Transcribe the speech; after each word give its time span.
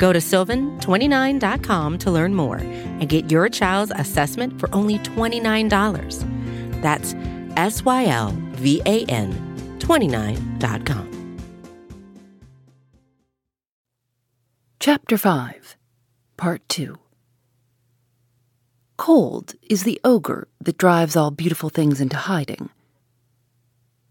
Go 0.00 0.14
to 0.14 0.18
sylvan29.com 0.18 1.98
to 1.98 2.10
learn 2.10 2.34
more 2.34 2.56
and 2.56 3.06
get 3.06 3.30
your 3.30 3.50
child's 3.50 3.92
assessment 3.94 4.58
for 4.58 4.74
only 4.74 4.98
$29. 5.00 6.80
That's 6.80 7.14
S 7.56 7.84
Y 7.84 8.06
L 8.06 8.34
V 8.52 8.80
A 8.86 9.04
N 9.04 9.30
29.com. 9.78 11.06
Chapter 14.78 15.18
5, 15.18 15.76
Part 16.38 16.66
2 16.70 16.96
Cold 18.96 19.54
is 19.68 19.82
the 19.82 20.00
ogre 20.02 20.48
that 20.62 20.78
drives 20.78 21.14
all 21.14 21.30
beautiful 21.30 21.68
things 21.68 22.00
into 22.00 22.16
hiding. 22.16 22.70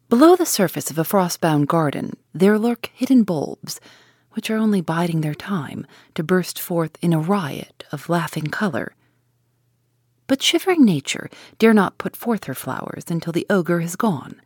Below 0.10 0.36
the 0.36 0.46
surface 0.46 0.92
of 0.92 1.00
a 1.00 1.04
frostbound 1.04 1.66
garden, 1.66 2.16
there 2.36 2.60
lurk 2.60 2.92
hidden 2.94 3.24
bulbs, 3.24 3.80
which 4.32 4.50
are 4.50 4.58
only 4.58 4.82
biding 4.82 5.22
their 5.22 5.36
time 5.36 5.86
to 6.16 6.24
burst 6.24 6.60
forth 6.60 6.98
in 7.02 7.14
a 7.14 7.20
riot 7.20 7.84
of 7.92 8.10
laughing 8.10 8.48
color. 8.48 8.96
But 10.28 10.44
shivering 10.44 10.86
nature 10.86 11.30
dare 11.58 11.74
not 11.74 11.98
put 11.98 12.16
forth 12.16 12.44
her 12.44 12.54
flowers 12.54 13.06
until 13.10 13.34
the 13.34 13.48
ogre 13.50 13.80
has 13.80 13.96
gone. 13.96 14.40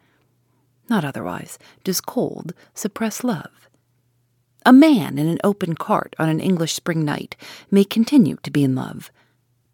Not 0.90 1.04
otherwise 1.04 1.60
does 1.84 2.02
cold 2.02 2.54
suppress 2.74 3.24
love. 3.24 3.70
A 4.66 4.72
man 4.72 5.18
in 5.18 5.28
an 5.28 5.40
open 5.44 5.76
cart 5.76 6.16
on 6.18 6.30
an 6.30 6.40
English 6.40 6.74
spring 6.74 7.04
night 7.04 7.36
may 7.70 7.84
continue 7.84 8.38
to 8.44 8.52
be 8.52 8.64
in 8.64 8.76
love, 8.76 9.12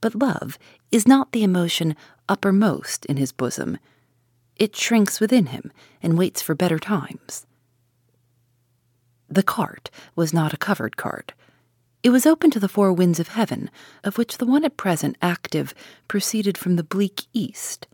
but 0.02 0.16
love 0.16 0.58
is 0.92 1.08
not 1.08 1.32
the 1.32 1.44
emotion 1.44 1.96
uppermost 2.28 3.06
in 3.06 3.18
his 3.18 3.32
bosom. 3.32 3.78
It 4.56 4.76
shrinks 4.76 5.20
within 5.20 5.48
him 5.48 5.72
and 6.02 6.18
waits 6.18 6.42
for 6.42 6.56
better 6.56 6.80
times. 6.80 7.46
The 9.30 9.44
cart 9.44 9.92
was 10.16 10.34
not 10.34 10.54
a 10.54 10.58
covered 10.58 10.98
cart. 10.98 11.34
It 12.02 12.10
was 12.10 12.26
open 12.26 12.50
to 12.52 12.60
the 12.60 12.70
four 12.70 12.92
winds 12.92 13.20
of 13.20 13.30
heaven, 13.30 13.70
of 14.04 14.18
which 14.18 14.38
the 14.38 14.46
one 14.46 14.66
at 14.66 14.78
present 14.78 15.18
active 15.22 15.74
proceeded 16.08 16.58
from 16.58 16.78
the 16.78 16.84
bleak 16.84 17.26
east. 17.34 17.88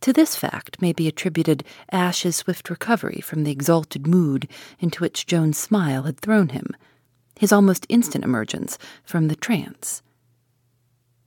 To 0.00 0.12
this 0.12 0.36
fact 0.36 0.80
may 0.80 0.92
be 0.92 1.08
attributed 1.08 1.64
Ash's 1.90 2.36
swift 2.36 2.70
recovery 2.70 3.20
from 3.20 3.44
the 3.44 3.50
exalted 3.50 4.06
mood 4.06 4.48
into 4.78 5.00
which 5.00 5.26
Joan's 5.26 5.58
smile 5.58 6.04
had 6.04 6.20
thrown 6.20 6.50
him, 6.50 6.68
his 7.38 7.52
almost 7.52 7.86
instant 7.88 8.24
emergence 8.24 8.78
from 9.02 9.28
the 9.28 9.36
trance. 9.36 10.02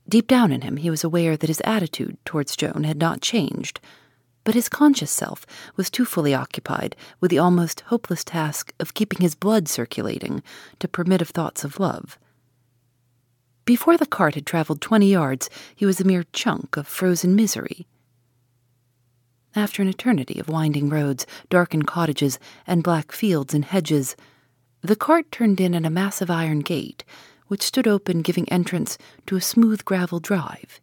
Deep 0.07 0.27
down 0.27 0.51
in 0.51 0.61
him, 0.61 0.77
he 0.77 0.89
was 0.89 1.03
aware 1.03 1.35
that 1.35 1.49
his 1.49 1.61
attitude 1.65 2.17
towards 2.23 2.55
Joan 2.55 2.83
had 2.85 2.97
not 2.97 3.21
changed, 3.21 3.79
but 4.47 4.55
his 4.55 4.69
conscious 4.69 5.11
self 5.11 5.45
was 5.75 5.89
too 5.89 6.05
fully 6.05 6.33
occupied 6.33 6.95
with 7.19 7.29
the 7.29 7.37
almost 7.37 7.81
hopeless 7.87 8.23
task 8.23 8.71
of 8.79 8.93
keeping 8.93 9.19
his 9.19 9.35
blood 9.35 9.67
circulating 9.67 10.41
to 10.79 10.87
permit 10.87 11.21
of 11.21 11.27
thoughts 11.27 11.65
of 11.65 11.81
love. 11.81 12.17
Before 13.65 13.97
the 13.97 14.05
cart 14.05 14.35
had 14.35 14.45
traveled 14.45 14.79
twenty 14.79 15.11
yards, 15.11 15.49
he 15.75 15.85
was 15.85 15.99
a 15.99 16.05
mere 16.05 16.23
chunk 16.31 16.77
of 16.77 16.87
frozen 16.87 17.35
misery. 17.35 17.87
After 19.53 19.81
an 19.81 19.89
eternity 19.89 20.39
of 20.39 20.47
winding 20.47 20.87
roads, 20.87 21.25
darkened 21.49 21.85
cottages, 21.85 22.39
and 22.65 22.81
black 22.81 23.11
fields 23.11 23.53
and 23.53 23.65
hedges, 23.65 24.15
the 24.79 24.95
cart 24.95 25.29
turned 25.29 25.59
in 25.59 25.75
at 25.75 25.83
a 25.83 25.89
massive 25.89 26.29
iron 26.29 26.59
gate, 26.59 27.03
which 27.47 27.63
stood 27.63 27.85
open, 27.85 28.21
giving 28.21 28.47
entrance 28.47 28.97
to 29.25 29.35
a 29.35 29.41
smooth 29.41 29.83
gravel 29.83 30.21
drive. 30.21 30.79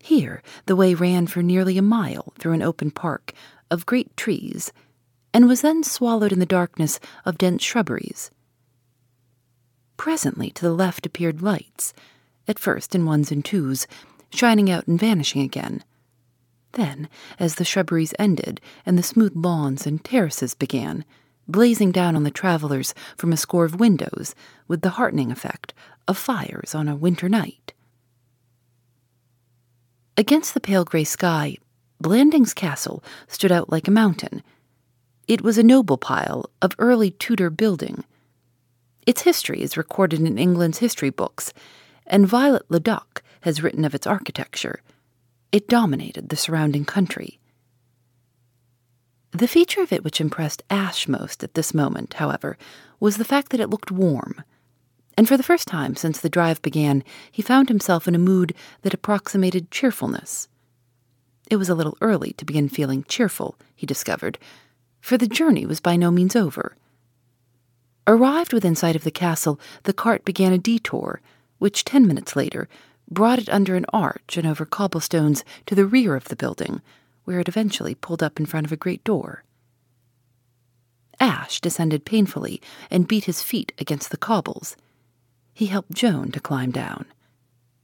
Here, 0.00 0.42
the 0.66 0.76
way 0.76 0.94
ran 0.94 1.26
for 1.26 1.42
nearly 1.42 1.78
a 1.78 1.82
mile 1.82 2.32
through 2.38 2.52
an 2.52 2.62
open 2.62 2.90
park 2.90 3.32
of 3.70 3.86
great 3.86 4.16
trees, 4.16 4.72
and 5.34 5.46
was 5.46 5.60
then 5.60 5.82
swallowed 5.82 6.32
in 6.32 6.38
the 6.38 6.46
darkness 6.46 7.00
of 7.24 7.38
dense 7.38 7.62
shrubberies. 7.62 8.30
Presently, 9.96 10.50
to 10.50 10.62
the 10.62 10.72
left 10.72 11.04
appeared 11.04 11.42
lights, 11.42 11.92
at 12.46 12.58
first 12.58 12.94
in 12.94 13.04
ones 13.04 13.30
and 13.30 13.44
twos, 13.44 13.86
shining 14.30 14.70
out 14.70 14.86
and 14.86 14.98
vanishing 14.98 15.42
again 15.42 15.82
then, 16.72 17.08
as 17.38 17.56
the 17.56 17.64
shrubberies 17.64 18.14
ended 18.18 18.60
and 18.84 18.96
the 18.96 19.02
smooth 19.02 19.32
lawns 19.34 19.86
and 19.86 20.02
terraces 20.04 20.54
began, 20.54 21.04
blazing 21.46 21.90
down 21.90 22.14
on 22.14 22.22
the 22.24 22.30
travelers 22.30 22.94
from 23.16 23.32
a 23.32 23.36
score 23.36 23.64
of 23.64 23.80
windows 23.80 24.34
with 24.66 24.82
the 24.82 24.90
heartening 24.90 25.32
effect 25.32 25.74
of 26.06 26.16
fires 26.16 26.74
on 26.74 26.88
a 26.88 26.96
winter 26.96 27.28
night. 27.28 27.72
Against 30.18 30.52
the 30.52 30.60
pale 30.60 30.84
gray 30.84 31.04
sky, 31.04 31.58
Blandings 32.00 32.52
Castle 32.52 33.04
stood 33.28 33.52
out 33.52 33.70
like 33.70 33.86
a 33.86 33.92
mountain. 33.92 34.42
It 35.28 35.42
was 35.42 35.58
a 35.58 35.62
noble 35.62 35.96
pile 35.96 36.50
of 36.60 36.74
early 36.80 37.12
Tudor 37.12 37.50
building. 37.50 38.02
Its 39.06 39.22
history 39.22 39.62
is 39.62 39.76
recorded 39.76 40.20
in 40.20 40.36
England's 40.36 40.78
history 40.78 41.10
books, 41.10 41.52
and 42.04 42.26
Viollet-le-Duc 42.26 43.22
has 43.42 43.62
written 43.62 43.84
of 43.84 43.94
its 43.94 44.08
architecture. 44.08 44.82
It 45.52 45.68
dominated 45.68 46.30
the 46.30 46.36
surrounding 46.36 46.84
country. 46.84 47.38
The 49.30 49.46
feature 49.46 49.82
of 49.82 49.92
it 49.92 50.02
which 50.02 50.20
impressed 50.20 50.64
Ash 50.68 51.06
most 51.06 51.44
at 51.44 51.54
this 51.54 51.72
moment, 51.72 52.14
however, 52.14 52.58
was 52.98 53.18
the 53.18 53.24
fact 53.24 53.50
that 53.52 53.60
it 53.60 53.70
looked 53.70 53.92
warm. 53.92 54.42
And 55.18 55.26
for 55.26 55.36
the 55.36 55.42
first 55.42 55.66
time 55.66 55.96
since 55.96 56.20
the 56.20 56.28
drive 56.28 56.62
began, 56.62 57.02
he 57.32 57.42
found 57.42 57.68
himself 57.68 58.06
in 58.06 58.14
a 58.14 58.20
mood 58.20 58.54
that 58.82 58.94
approximated 58.94 59.72
cheerfulness. 59.72 60.46
It 61.50 61.56
was 61.56 61.68
a 61.68 61.74
little 61.74 61.98
early 62.00 62.34
to 62.34 62.44
begin 62.44 62.68
feeling 62.68 63.02
cheerful, 63.02 63.56
he 63.74 63.84
discovered, 63.84 64.38
for 65.00 65.18
the 65.18 65.26
journey 65.26 65.66
was 65.66 65.80
by 65.80 65.96
no 65.96 66.12
means 66.12 66.36
over. 66.36 66.76
Arrived 68.06 68.52
within 68.52 68.76
sight 68.76 68.94
of 68.94 69.02
the 69.02 69.10
castle, 69.10 69.58
the 69.82 69.92
cart 69.92 70.24
began 70.24 70.52
a 70.52 70.56
detour, 70.58 71.20
which 71.58 71.84
ten 71.84 72.06
minutes 72.06 72.36
later 72.36 72.68
brought 73.10 73.40
it 73.40 73.48
under 73.48 73.74
an 73.74 73.86
arch 73.92 74.36
and 74.36 74.46
over 74.46 74.64
cobblestones 74.64 75.44
to 75.66 75.74
the 75.74 75.84
rear 75.84 76.14
of 76.14 76.26
the 76.26 76.36
building, 76.36 76.80
where 77.24 77.40
it 77.40 77.48
eventually 77.48 77.96
pulled 77.96 78.22
up 78.22 78.38
in 78.38 78.46
front 78.46 78.66
of 78.66 78.70
a 78.72 78.76
great 78.76 79.02
door. 79.02 79.42
Ash 81.18 81.60
descended 81.60 82.04
painfully 82.04 82.62
and 82.88 83.08
beat 83.08 83.24
his 83.24 83.42
feet 83.42 83.72
against 83.78 84.12
the 84.12 84.16
cobbles. 84.16 84.76
He 85.58 85.66
helped 85.66 85.90
Joan 85.90 86.30
to 86.30 86.40
climb 86.40 86.70
down. 86.70 87.06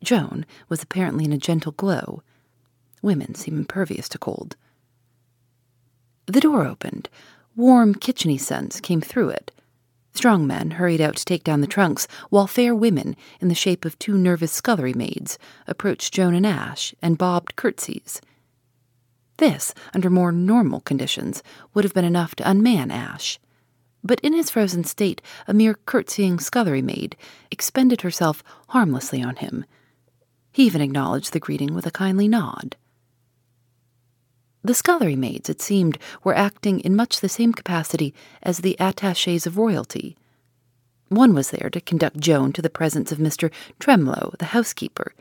Joan 0.01 0.47
was 0.69 0.81
apparently 0.81 1.25
in 1.25 1.33
a 1.33 1.39
gentle 1.39 1.73
glow. 1.73 2.23
Women 3.03 3.35
seem 3.35 3.59
impervious 3.59 4.09
to 4.11 4.19
cold. 4.19 4.55
The 6.27 6.41
door 6.41 6.65
opened. 6.65 7.09
Warm, 7.57 7.97
kitcheny 7.97 8.39
scents 8.39 8.79
came 8.81 9.01
through 9.01 9.31
it. 9.31 9.51
Strong 10.15 10.47
men 10.47 10.71
hurried 10.71 11.01
out 11.01 11.17
to 11.17 11.25
take 11.25 11.43
down 11.43 11.63
the 11.63 11.67
trunks, 11.67 12.07
while 12.31 12.47
fair 12.47 12.77
women, 12.77 13.17
in 13.41 13.49
the 13.49 13.57
shape 13.57 13.85
of 13.85 13.99
two 13.99 14.17
nervous 14.17 14.53
scullery 14.53 14.95
maids, 14.95 15.37
approached 15.67 16.15
Joan 16.15 16.37
and 16.37 16.47
Ash 16.47 16.95
and 17.03 17.19
bobbed 17.19 17.57
curtsies. 17.57 18.21
This, 19.39 19.75
under 19.93 20.11
more 20.11 20.31
normal 20.31 20.79
conditions, 20.79 21.43
would 21.75 21.83
have 21.83 21.93
been 21.93 22.05
enough 22.05 22.37
to 22.37 22.49
unman 22.49 22.93
Ash. 22.93 23.41
But 24.05 24.21
in 24.21 24.35
his 24.35 24.51
frozen 24.51 24.85
state, 24.85 25.23
a 25.49 25.55
mere 25.55 25.75
curtsying 25.87 26.39
scullery 26.39 26.83
maid 26.83 27.17
expended 27.51 28.03
herself 28.03 28.45
harmlessly 28.69 29.23
on 29.23 29.37
him. 29.37 29.65
He 30.53 30.67
even 30.67 30.83
acknowledged 30.83 31.33
the 31.33 31.41
greeting 31.41 31.75
with 31.75 31.87
a 31.87 31.91
kindly 31.91 32.29
nod. 32.29 32.77
The 34.63 34.75
scullery 34.75 35.17
maids, 35.17 35.49
it 35.49 35.61
seemed, 35.61 35.99
were 36.23 36.37
acting 36.37 36.81
in 36.81 36.95
much 36.95 37.21
the 37.21 37.29
same 37.29 37.53
capacity 37.53 38.15
as 38.43 38.59
the 38.59 38.77
attaches 38.79 39.47
of 39.47 39.57
royalty. 39.59 40.17
One 41.09 41.35
was 41.35 41.51
there 41.51 41.71
to 41.71 41.81
conduct 41.81 42.19
Joan 42.19 42.53
to 42.55 42.63
the 42.63 42.71
presence 42.71 43.13
of 43.13 43.19
Mr. 43.19 43.51
Twemlow, 43.79 44.35
the 44.39 44.47
housekeeper, 44.47 45.15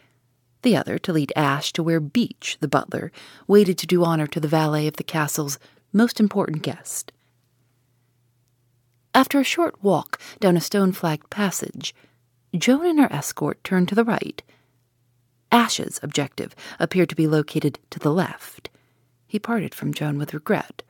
the 0.62 0.77
other 0.77 0.97
to 1.00 1.13
lead 1.13 1.33
Ash 1.35 1.74
to 1.74 1.83
where 1.83 2.00
Beach, 2.00 2.57
the 2.62 2.69
butler, 2.69 3.12
waited 3.47 3.77
to 3.80 3.88
do 3.88 4.03
honor 4.03 4.27
to 4.27 4.39
the 4.39 4.47
valet 4.47 4.88
of 4.88 4.95
the 4.95 5.03
castle's 5.03 5.59
most 5.91 6.19
important 6.19 6.63
guest. 6.63 7.12
After 9.15 9.39
a 9.39 9.44
short 9.44 9.81
walk 9.83 10.19
down 10.39 10.57
a 10.57 10.62
stone 10.62 10.92
flagged 10.92 11.30
passage, 11.30 11.94
Joan 12.56 12.86
and 12.86 13.00
her 13.00 13.13
escort 13.13 13.63
turned 13.63 13.88
to 13.89 13.95
the 13.95 14.04
right. 14.04 14.42
Ash's 15.51 16.00
objective 16.01 16.56
appeared 16.80 17.10
to 17.10 17.15
be 17.15 17.27
located 17.27 17.80
to 17.92 18.00
the 18.00 18.12
left. 18.12 18.69
He 19.27 19.38
parted 19.38 19.75
from 19.75 19.94
Joan 19.94 20.18
with 20.18 20.33
regret. 20.33 20.81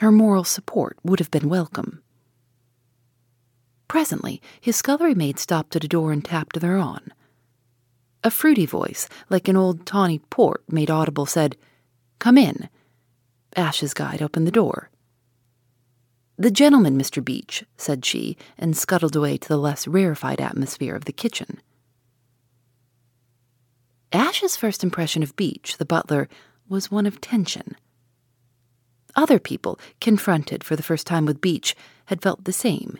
Her 0.00 0.10
moral 0.10 0.44
support 0.44 0.98
would 1.02 1.18
have 1.18 1.30
been 1.30 1.48
welcome. 1.48 2.02
Presently, 3.88 4.40
his 4.60 4.76
scullery 4.76 5.14
maid 5.14 5.38
stopped 5.38 5.76
at 5.76 5.84
a 5.84 5.88
door 5.88 6.12
and 6.12 6.24
tapped 6.24 6.60
thereon. 6.60 7.12
A 8.24 8.30
fruity 8.30 8.66
voice, 8.66 9.08
like 9.30 9.48
an 9.48 9.56
old 9.56 9.86
tawny 9.86 10.18
port 10.30 10.64
made 10.68 10.90
audible, 10.90 11.26
said, 11.26 11.56
Come 12.18 12.38
in. 12.38 12.68
Ash's 13.54 13.94
guide 13.94 14.22
opened 14.22 14.46
the 14.46 14.50
door. 14.50 14.90
The 16.38 16.50
gentleman, 16.50 16.98
Mr. 16.98 17.24
Beach, 17.24 17.64
said 17.78 18.04
she, 18.04 18.36
and 18.58 18.76
scuttled 18.76 19.16
away 19.16 19.38
to 19.38 19.48
the 19.48 19.56
less 19.56 19.88
rarefied 19.88 20.40
atmosphere 20.40 20.94
of 20.94 21.06
the 21.06 21.12
kitchen. 21.12 21.60
Ash's 24.12 24.54
first 24.56 24.84
impression 24.84 25.22
of 25.22 25.34
Beach, 25.36 25.78
the 25.78 25.86
butler, 25.86 26.28
was 26.68 26.90
one 26.90 27.06
of 27.06 27.22
tension. 27.22 27.74
Other 29.14 29.38
people, 29.38 29.80
confronted 29.98 30.62
for 30.62 30.76
the 30.76 30.82
first 30.82 31.06
time 31.06 31.24
with 31.24 31.40
Beach, 31.40 31.74
had 32.06 32.20
felt 32.20 32.44
the 32.44 32.52
same. 32.52 32.98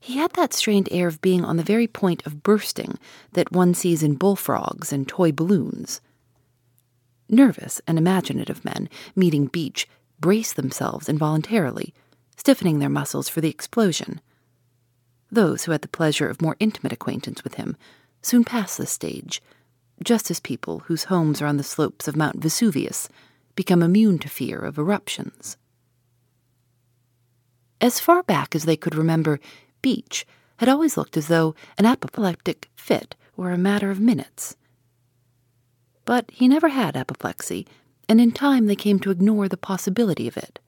He 0.00 0.16
had 0.16 0.32
that 0.32 0.54
strained 0.54 0.88
air 0.90 1.08
of 1.08 1.20
being 1.20 1.44
on 1.44 1.58
the 1.58 1.62
very 1.62 1.86
point 1.86 2.24
of 2.26 2.42
bursting 2.42 2.98
that 3.32 3.52
one 3.52 3.74
sees 3.74 4.02
in 4.02 4.14
bullfrogs 4.14 4.90
and 4.90 5.06
toy 5.06 5.32
balloons. 5.32 6.00
Nervous 7.28 7.80
and 7.86 7.98
imaginative 7.98 8.64
men, 8.64 8.88
meeting 9.14 9.46
Beach, 9.46 9.86
brace 10.18 10.54
themselves 10.54 11.10
involuntarily 11.10 11.92
stiffening 12.36 12.78
their 12.78 12.88
muscles 12.88 13.28
for 13.28 13.40
the 13.40 13.50
explosion. 13.50 14.20
Those 15.30 15.64
who 15.64 15.72
had 15.72 15.82
the 15.82 15.88
pleasure 15.88 16.28
of 16.28 16.42
more 16.42 16.56
intimate 16.60 16.92
acquaintance 16.92 17.44
with 17.44 17.54
him 17.54 17.76
soon 18.20 18.44
pass 18.44 18.76
this 18.76 18.90
stage, 18.90 19.42
just 20.02 20.30
as 20.30 20.40
people 20.40 20.80
whose 20.80 21.04
homes 21.04 21.40
are 21.40 21.46
on 21.46 21.56
the 21.56 21.62
slopes 21.62 22.08
of 22.08 22.16
Mount 22.16 22.36
Vesuvius 22.36 23.08
become 23.54 23.82
immune 23.82 24.18
to 24.18 24.28
fear 24.28 24.58
of 24.58 24.78
eruptions. 24.78 25.56
As 27.80 28.00
far 28.00 28.22
back 28.22 28.54
as 28.54 28.64
they 28.64 28.76
could 28.76 28.94
remember, 28.94 29.40
Beach 29.80 30.24
had 30.58 30.68
always 30.68 30.96
looked 30.96 31.16
as 31.16 31.28
though 31.28 31.54
an 31.76 31.86
apoplectic 31.86 32.70
fit 32.76 33.16
were 33.36 33.50
a 33.50 33.58
matter 33.58 33.90
of 33.90 33.98
minutes. 33.98 34.56
But 36.04 36.30
he 36.30 36.46
never 36.46 36.68
had 36.68 36.96
apoplexy, 36.96 37.66
and 38.08 38.20
in 38.20 38.32
time 38.32 38.66
they 38.66 38.76
came 38.76 38.98
to 39.00 39.10
ignore 39.10 39.48
the 39.48 39.56
possibility 39.56 40.28
of 40.28 40.36
it. 40.36 40.58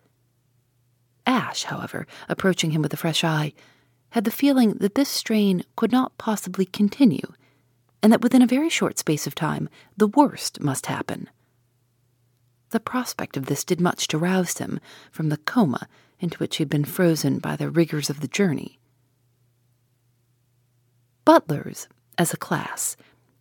Ash, 1.27 1.65
however, 1.65 2.07
approaching 2.29 2.73
him 2.73 2.83
with 2.83 2.93
a 2.93 2.99
fresh 2.99 3.25
eye, 3.25 3.53
had 4.11 4.25
the 4.25 4.31
feeling 4.31 4.75
that 4.75 4.95
this 4.95 5.09
strain 5.09 5.65
could 5.77 5.91
not 5.91 6.17
possibly 6.19 6.67
continue, 6.67 7.33
and 8.03 8.13
that 8.13 8.21
within 8.21 8.43
a 8.43 8.47
very 8.47 8.69
short 8.69 8.99
space 8.99 9.27
of 9.27 9.35
time 9.35 9.69
the 9.97 10.07
worst 10.07 10.61
must 10.61 10.87
happen. 10.87 11.29
The 12.71 12.81
prospect 12.81 13.37
of 13.37 13.47
this 13.47 13.65
did 13.65 13.81
much 13.81 14.09
to 14.09 14.19
rouse 14.19 14.59
him 14.59 14.81
from 15.11 15.29
the 15.29 15.37
coma 15.37 15.89
into 16.21 16.39
which 16.39 16.57
he 16.57 16.63
had 16.63 16.69
been 16.69 16.85
frozen 16.85 17.39
by 17.39 17.57
the 17.57 17.71
rigors 17.71 18.11
of 18.11 18.21
the 18.21 18.29
journey. 18.29 18.79
Butlers, 21.25 21.89
as 22.19 22.33
a 22.33 22.37
class, 22.37 22.97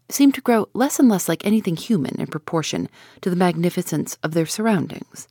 seemed 0.09 0.35
to 0.35 0.41
grow 0.41 0.69
less 0.74 1.00
and 1.00 1.09
less 1.09 1.27
like 1.27 1.45
anything 1.45 1.75
human 1.75 2.15
in 2.19 2.27
proportion 2.27 2.89
to 3.21 3.30
the 3.30 3.35
magnificence 3.35 4.18
of 4.24 4.33
their 4.33 4.45
surroundings. 4.45 5.27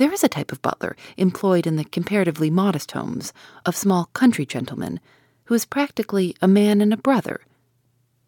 There 0.00 0.14
is 0.14 0.24
a 0.24 0.30
type 0.30 0.50
of 0.50 0.62
butler 0.62 0.96
employed 1.18 1.66
in 1.66 1.76
the 1.76 1.84
comparatively 1.84 2.48
modest 2.48 2.92
homes 2.92 3.34
of 3.66 3.76
small 3.76 4.06
country 4.14 4.46
gentlemen 4.46 4.98
who 5.44 5.54
is 5.54 5.66
practically 5.66 6.34
a 6.40 6.48
man 6.48 6.80
and 6.80 6.90
a 6.90 6.96
brother, 6.96 7.42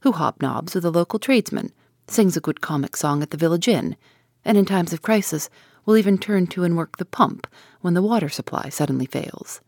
who 0.03 0.13
hobnobs 0.13 0.75
with 0.75 0.85
a 0.85 0.91
local 0.91 1.19
tradesman, 1.19 1.73
sings 2.07 2.37
a 2.37 2.43
good 2.43 2.61
comic 2.61 2.95
song 2.95 3.23
at 3.23 3.31
the 3.31 3.39
village 3.39 3.69
inn, 3.69 3.97
and 4.45 4.59
in 4.59 4.67
times 4.67 4.93
of 4.93 5.01
crisis 5.01 5.49
will 5.87 5.97
even 5.97 6.19
turn 6.19 6.47
to 6.49 6.63
and 6.63 6.77
work 6.77 6.99
the 6.99 7.07
pump 7.07 7.47
when 7.81 7.95
the 7.95 8.03
water 8.03 8.29
supply 8.29 8.69
suddenly 8.69 9.07
fails. 9.07 9.63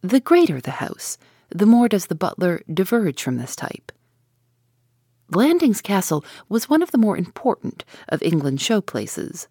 The 0.00 0.20
greater 0.20 0.62
the 0.62 0.70
house, 0.70 1.18
the 1.50 1.66
more 1.66 1.90
does 1.90 2.06
the 2.06 2.14
butler 2.14 2.62
diverge 2.72 3.22
from 3.22 3.36
this 3.36 3.54
type. 3.54 3.92
Blandings 5.28 5.82
Castle 5.82 6.24
was 6.48 6.70
one 6.70 6.82
of 6.82 6.90
the 6.90 6.96
more 6.96 7.18
important 7.18 7.84
of 8.08 8.22
England's 8.22 8.62
show 8.62 8.80
places 8.80 9.46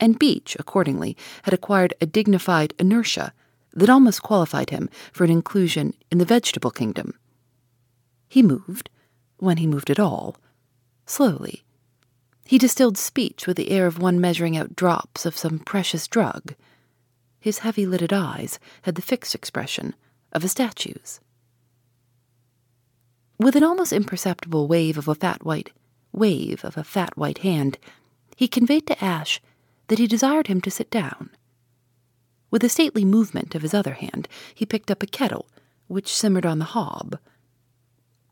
and 0.00 0.18
Beach, 0.18 0.56
accordingly, 0.58 1.16
had 1.42 1.54
acquired 1.54 1.94
a 2.00 2.06
dignified 2.06 2.74
inertia 2.78 3.32
that 3.72 3.90
almost 3.90 4.22
qualified 4.22 4.70
him 4.70 4.88
for 5.12 5.24
an 5.24 5.30
inclusion 5.30 5.94
in 6.10 6.18
the 6.18 6.24
vegetable 6.24 6.70
kingdom. 6.70 7.14
He 8.28 8.42
moved, 8.42 8.90
when 9.38 9.58
he 9.58 9.66
moved 9.66 9.90
at 9.90 10.00
all, 10.00 10.36
slowly. 11.06 11.64
He 12.44 12.58
distilled 12.58 12.98
speech 12.98 13.46
with 13.46 13.56
the 13.56 13.70
air 13.70 13.86
of 13.86 13.98
one 13.98 14.20
measuring 14.20 14.56
out 14.56 14.74
drops 14.74 15.26
of 15.26 15.36
some 15.36 15.58
precious 15.58 16.06
drug. 16.06 16.54
His 17.40 17.58
heavy 17.58 17.86
lidded 17.86 18.12
eyes 18.12 18.58
had 18.82 18.94
the 18.94 19.02
fixed 19.02 19.34
expression 19.34 19.94
of 20.32 20.44
a 20.44 20.48
statue's. 20.48 21.20
With 23.38 23.54
an 23.54 23.62
almost 23.62 23.92
imperceptible 23.92 24.66
wave 24.66 24.98
of 24.98 25.08
a 25.08 25.14
fat 25.14 25.44
white 25.44 25.70
wave 26.12 26.64
of 26.64 26.76
a 26.76 26.84
fat 26.84 27.16
white 27.16 27.38
hand, 27.38 27.78
he 28.34 28.48
conveyed 28.48 28.86
to 28.86 29.04
Ash 29.04 29.40
that 29.88 29.98
he 29.98 30.06
desired 30.06 30.46
him 30.46 30.60
to 30.60 30.70
sit 30.70 30.90
down. 30.90 31.30
With 32.50 32.64
a 32.64 32.68
stately 32.68 33.04
movement 33.04 33.54
of 33.54 33.62
his 33.62 33.74
other 33.74 33.94
hand, 33.94 34.28
he 34.54 34.64
picked 34.64 34.90
up 34.90 35.02
a 35.02 35.06
kettle, 35.06 35.48
which 35.86 36.14
simmered 36.14 36.46
on 36.46 36.58
the 36.58 36.72
hob. 36.76 37.18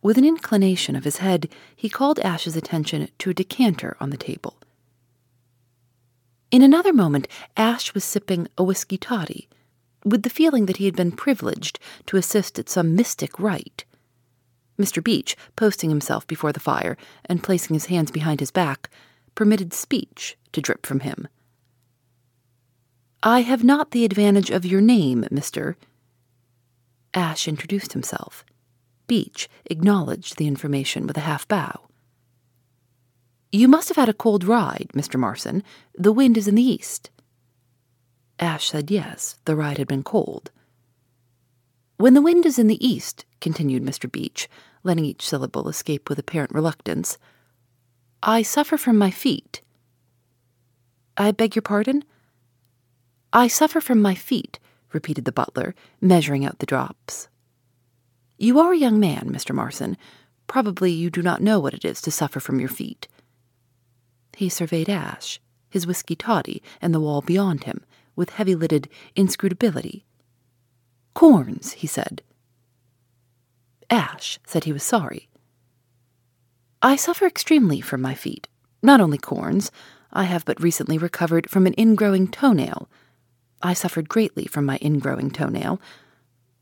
With 0.03 0.19
an 0.19 0.25
inclination 0.25 0.97
of 0.97 1.05
his 1.05 1.19
head, 1.19 1.49
he 1.75 1.89
called 1.89 2.19
Ash's 2.21 2.57
attention 2.57 3.09
to 3.19 3.31
a 3.31 3.35
decanter 3.35 3.97
on 4.01 4.11
the 4.11 4.17
table. 4.17 4.57
In 6.51 6.63
another 6.63 6.93
moment, 6.93 7.27
Ash 7.57 7.93
was 7.93 8.05
sipping 8.05 8.47
a 8.57 8.63
whisky 8.63 8.97
toddy, 8.97 9.49
with 10.05 10.23
the 10.23 10.31
feeling 10.31 10.67
that 10.67 10.77
he 10.77 10.85
had 10.85 10.95
been 10.95 11.11
privileged 11.11 11.81
to 12.07 12.17
assist 12.17 12.59
at 12.59 12.69
some 12.69 12.95
mystic 12.95 13.39
rite. 13.41 13.85
Mr. 14.79 15.03
Beach, 15.03 15.37
posting 15.57 15.91
himself 15.91 16.27
before 16.27 16.53
the 16.53 16.61
fire 16.61 16.97
and 17.25 17.43
placing 17.43 17.75
his 17.75 17.87
hands 17.87 18.11
behind 18.11 18.41
his 18.41 18.51
back, 18.51 18.89
permitted 19.35 19.75
speech 19.75 20.37
to 20.53 20.61
drip 20.61 20.87
from 20.87 21.01
him. 21.01 21.27
I 23.27 23.41
have 23.41 23.65
not 23.65 23.91
the 23.91 24.05
advantage 24.05 24.51
of 24.51 24.65
your 24.65 24.81
name, 24.81 25.25
Mr. 25.33 25.75
Ash 27.13 27.49
introduced 27.49 27.93
himself. 27.93 28.45
Beach 29.09 29.49
acknowledged 29.65 30.37
the 30.37 30.47
information 30.47 31.09
with 31.09 31.17
a 31.17 31.27
half 31.27 31.49
bow. 31.49 31.89
You 33.51 33.67
must 33.67 33.89
have 33.89 33.97
had 33.97 34.09
a 34.09 34.15
cold 34.15 34.45
ride, 34.45 34.91
Mr. 34.95 35.19
Marson. 35.19 35.65
The 35.99 36.13
wind 36.13 36.39
is 36.39 36.47
in 36.47 36.55
the 36.55 36.63
east. 36.63 37.11
Ash 38.39 38.71
said 38.71 38.93
yes, 38.93 39.41
the 39.45 39.57
ride 39.57 39.79
had 39.79 39.89
been 39.89 40.05
cold. 40.05 40.53
When 41.97 42.15
the 42.15 42.23
wind 42.23 42.47
is 42.47 42.61
in 42.61 42.69
the 42.69 42.87
east, 42.87 43.25
continued 43.41 43.83
Mr. 43.83 44.11
Beach, 44.11 44.49
letting 44.85 45.05
each 45.05 45.27
syllable 45.27 45.69
escape 45.69 46.09
with 46.09 46.21
apparent 46.21 46.53
reluctance, 46.53 47.19
I 48.23 48.43
suffer 48.43 48.77
from 48.77 48.97
my 48.97 49.11
feet. 49.11 49.63
I 51.17 51.33
beg 51.33 51.57
your 51.57 51.63
pardon? 51.63 52.05
I 53.33 53.49
suffer 53.49 53.81
from 53.81 54.01
my 54.01 54.15
feet, 54.15 54.59
repeated 54.93 55.25
the 55.25 55.33
butler, 55.33 55.75
measuring 56.01 56.45
out 56.45 56.59
the 56.59 56.67
drops. 56.67 57.29
You 58.39 58.59
are 58.61 58.73
a 58.73 58.79
young 58.79 59.01
man, 59.01 59.31
Mr. 59.31 59.55
Marson. 59.55 59.97
Probably 60.47 60.93
you 60.93 61.11
do 61.11 61.23
not 61.23 61.43
know 61.43 61.59
what 61.59 61.75
it 61.75 61.85
is 61.85 62.01
to 62.03 62.11
suffer 62.11 62.41
from 62.41 62.61
your 62.61 62.69
feet. 62.69 63.09
He 64.37 64.49
surveyed 64.49 64.89
Ash, 64.89 65.41
his 65.71 65.87
whisky 65.87 66.15
toddy, 66.15 66.63
and 66.81 66.95
the 66.95 67.01
wall 67.01 67.23
beyond 67.23 67.65
him, 67.65 67.85
with 68.15 68.31
heavy 68.31 68.55
lidded 68.55 68.89
inscrutability. 69.15 70.05
Corns, 71.15 71.73
he 71.73 71.87
said. 71.87 72.23
Ash 73.89 74.39
said 74.47 74.65
he 74.65 74.73
was 74.73 74.83
sorry. 74.83 75.29
I 76.83 76.97
suffer 76.97 77.27
extremely 77.27 77.81
from 77.81 78.03
my 78.03 78.15
feet. 78.15 78.49
Not 78.83 79.01
only 79.01 79.19
corns, 79.19 79.71
I 80.13 80.25
have 80.25 80.45
but 80.45 80.63
recently 80.63 80.99
recovered 80.99 81.51
from 81.51 81.67
an 81.67 81.75
ingrowing 81.75 82.31
toenail 82.31 82.89
I 83.63 83.75
suffered 83.75 84.09
greatly 84.09 84.47
from 84.47 84.65
my 84.65 84.79
ingrowing 84.79 85.33
toenail. 85.33 85.81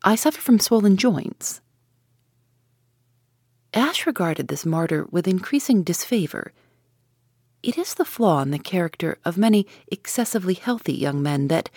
I 0.03 0.15
suffer 0.15 0.41
from 0.41 0.59
swollen 0.59 0.97
joints. 0.97 1.61
Ash 3.73 4.05
regarded 4.05 4.47
this 4.47 4.65
martyr 4.65 5.05
with 5.11 5.27
increasing 5.27 5.83
disfavor. 5.83 6.53
It 7.61 7.77
is 7.77 7.95
the 7.95 8.05
flaw 8.05 8.41
in 8.41 8.51
the 8.51 8.59
character 8.59 9.17
of 9.25 9.37
many 9.37 9.67
excessively 9.91 10.53
healthy 10.53 10.93
young 10.93 11.21
men 11.21 11.49
that, 11.49 11.69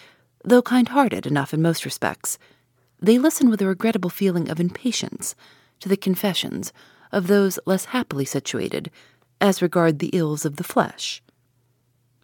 though 0.44 0.62
kind 0.62 0.88
hearted 0.88 1.26
enough 1.26 1.52
in 1.52 1.60
most 1.60 1.84
respects, 1.84 2.38
they 3.00 3.18
listen 3.18 3.50
with 3.50 3.60
a 3.62 3.66
regrettable 3.66 4.10
feeling 4.10 4.48
of 4.48 4.60
impatience 4.60 5.34
to 5.80 5.88
the 5.88 5.96
confessions 5.96 6.72
of 7.10 7.26
those 7.26 7.58
less 7.66 7.86
happily 7.86 8.24
situated 8.24 8.90
as 9.40 9.62
regard 9.62 9.98
the 9.98 10.10
ills 10.12 10.44
of 10.44 10.56
the 10.56 10.64
flesh. 10.64 11.22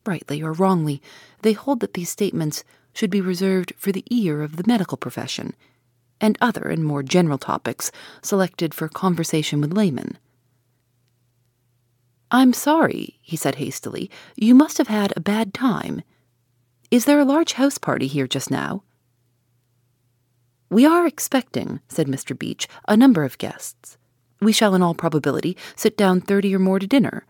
Rightly 0.06 0.42
or 0.42 0.52
wrongly, 0.52 1.00
they 1.42 1.52
hold 1.52 1.80
that 1.80 1.94
these 1.94 2.10
statements 2.10 2.64
should 2.94 3.10
be 3.10 3.20
reserved 3.20 3.74
for 3.76 3.92
the 3.92 4.04
ear 4.10 4.42
of 4.42 4.56
the 4.56 4.64
medical 4.66 4.96
profession, 4.96 5.54
and 6.20 6.38
other 6.40 6.62
and 6.62 6.84
more 6.84 7.02
general 7.02 7.38
topics 7.38 7.90
selected 8.22 8.72
for 8.72 8.88
conversation 8.88 9.60
with 9.60 9.72
laymen. 9.74 10.16
I'm 12.30 12.52
sorry, 12.52 13.18
he 13.20 13.36
said 13.36 13.56
hastily. 13.56 14.10
You 14.36 14.54
must 14.54 14.78
have 14.78 14.88
had 14.88 15.12
a 15.14 15.20
bad 15.20 15.52
time. 15.52 16.02
Is 16.90 17.04
there 17.04 17.20
a 17.20 17.24
large 17.24 17.52
house 17.54 17.78
party 17.78 18.06
here 18.06 18.26
just 18.26 18.50
now? 18.50 18.82
We 20.70 20.86
are 20.86 21.06
expecting, 21.06 21.80
said 21.88 22.06
Mr. 22.08 22.36
Beach, 22.36 22.66
a 22.88 22.96
number 22.96 23.22
of 23.24 23.38
guests. 23.38 23.96
we 24.40 24.52
shall 24.52 24.74
in 24.74 24.82
all 24.82 24.94
probability 24.94 25.56
sit 25.76 25.96
down 25.96 26.20
thirty 26.20 26.54
or 26.54 26.58
more 26.58 26.78
to 26.78 26.86
dinner. 26.86 27.24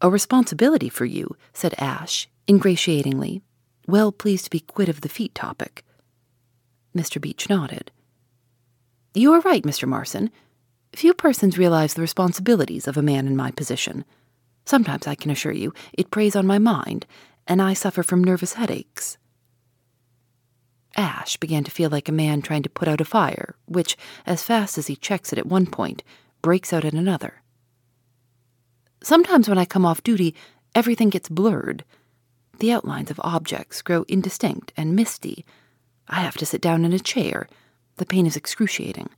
A 0.00 0.10
responsibility 0.10 0.88
for 0.88 1.04
you, 1.06 1.36
said 1.52 1.74
Ashe, 1.78 2.28
ingratiatingly, 2.46 3.40
well 3.86 4.12
pleased 4.12 4.44
to 4.44 4.50
be 4.50 4.60
quit 4.60 4.88
of 4.88 5.00
the 5.00 5.08
feet 5.08 5.34
topic. 5.34 5.84
Mr. 6.96 7.20
Beach 7.20 7.48
nodded. 7.48 7.90
You 9.14 9.32
are 9.32 9.40
right, 9.40 9.62
Mr. 9.62 9.88
Marson. 9.88 10.30
Few 10.94 11.14
persons 11.14 11.58
realize 11.58 11.94
the 11.94 12.02
responsibilities 12.02 12.88
of 12.88 12.96
a 12.96 13.02
man 13.02 13.26
in 13.26 13.36
my 13.36 13.50
position. 13.50 14.04
Sometimes, 14.64 15.06
I 15.06 15.14
can 15.14 15.30
assure 15.30 15.52
you, 15.52 15.72
it 15.92 16.10
preys 16.10 16.34
on 16.34 16.46
my 16.46 16.58
mind, 16.58 17.06
and 17.46 17.62
I 17.62 17.74
suffer 17.74 18.02
from 18.02 18.24
nervous 18.24 18.54
headaches. 18.54 19.18
Ash 20.96 21.36
began 21.36 21.64
to 21.64 21.70
feel 21.70 21.90
like 21.90 22.08
a 22.08 22.12
man 22.12 22.40
trying 22.40 22.62
to 22.62 22.70
put 22.70 22.88
out 22.88 23.00
a 23.00 23.04
fire, 23.04 23.54
which, 23.66 23.96
as 24.24 24.42
fast 24.42 24.78
as 24.78 24.86
he 24.86 24.96
checks 24.96 25.32
it 25.32 25.38
at 25.38 25.46
one 25.46 25.66
point, 25.66 26.02
breaks 26.40 26.72
out 26.72 26.84
at 26.84 26.94
another. 26.94 27.42
Sometimes 29.02 29.48
when 29.48 29.58
I 29.58 29.66
come 29.66 29.84
off 29.84 30.02
duty, 30.02 30.34
everything 30.74 31.10
gets 31.10 31.28
blurred. 31.28 31.84
The 32.58 32.72
outlines 32.72 33.10
of 33.10 33.20
objects 33.22 33.82
grow 33.82 34.04
indistinct 34.08 34.72
and 34.76 34.96
misty. 34.96 35.44
I 36.08 36.20
have 36.20 36.36
to 36.38 36.46
sit 36.46 36.60
down 36.60 36.84
in 36.84 36.92
a 36.92 36.98
chair. 36.98 37.48
The 37.96 38.06
pain 38.06 38.26
is 38.26 38.36
excruciating. 38.36 39.10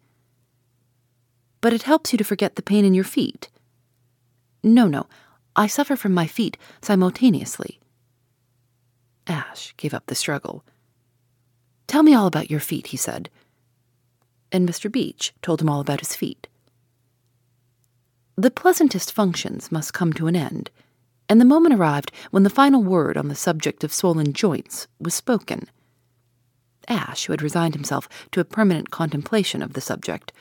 But 1.60 1.72
it 1.72 1.82
helps 1.82 2.12
you 2.12 2.18
to 2.18 2.24
forget 2.24 2.56
the 2.56 2.62
pain 2.62 2.84
in 2.84 2.94
your 2.94 3.04
feet. 3.04 3.48
No, 4.62 4.86
no, 4.86 5.06
I 5.54 5.66
suffer 5.66 5.96
from 5.96 6.14
my 6.14 6.26
feet 6.26 6.56
simultaneously. 6.80 7.80
Ashe 9.26 9.74
gave 9.76 9.94
up 9.94 10.06
the 10.06 10.14
struggle. 10.14 10.64
Tell 11.86 12.02
me 12.02 12.14
all 12.14 12.26
about 12.26 12.50
your 12.50 12.60
feet, 12.60 12.88
he 12.88 12.96
said. 12.96 13.30
And 14.50 14.68
Mr. 14.68 14.90
Beach 14.90 15.32
told 15.42 15.60
him 15.60 15.68
all 15.68 15.80
about 15.80 16.00
his 16.00 16.14
feet. 16.14 16.48
The 18.36 18.50
pleasantest 18.50 19.12
functions 19.12 19.72
must 19.72 19.92
come 19.92 20.12
to 20.12 20.28
an 20.28 20.36
end, 20.36 20.70
and 21.28 21.40
the 21.40 21.44
moment 21.44 21.74
arrived 21.74 22.10
when 22.30 22.42
the 22.42 22.50
final 22.50 22.82
word 22.82 23.16
on 23.16 23.28
the 23.28 23.34
subject 23.34 23.84
of 23.84 23.92
swollen 23.92 24.32
joints 24.32 24.88
was 24.98 25.14
spoken. 25.14 25.68
Ashe, 26.88 27.26
who 27.26 27.32
had 27.32 27.42
resigned 27.42 27.74
himself 27.74 28.08
to 28.32 28.40
a 28.40 28.44
permanent 28.44 28.90
contemplation 28.90 29.62
of 29.62 29.74
the 29.74 29.80
subject, 29.80 30.32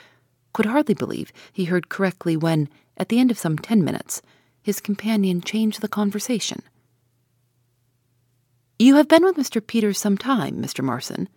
could 0.54 0.66
hardly 0.66 0.94
believe 0.94 1.34
he 1.52 1.66
heard 1.66 1.90
correctly 1.90 2.38
when, 2.38 2.70
at 2.98 3.10
the 3.10 3.20
end 3.20 3.32
of 3.32 3.38
some 3.38 3.58
ten 3.58 3.84
minutes, 3.84 4.22
his 4.62 4.80
companion 4.80 5.42
changed 5.42 5.82
the 5.82 5.88
conversation. 5.88 6.62
You 8.80 8.96
have 8.96 9.08
been 9.08 9.24
with 9.24 9.36
Mr. 9.36 9.66
Peters 9.66 9.98
some 9.98 10.18
time, 10.18 10.62
Mr. 10.62 10.84
Marson. 10.84 11.28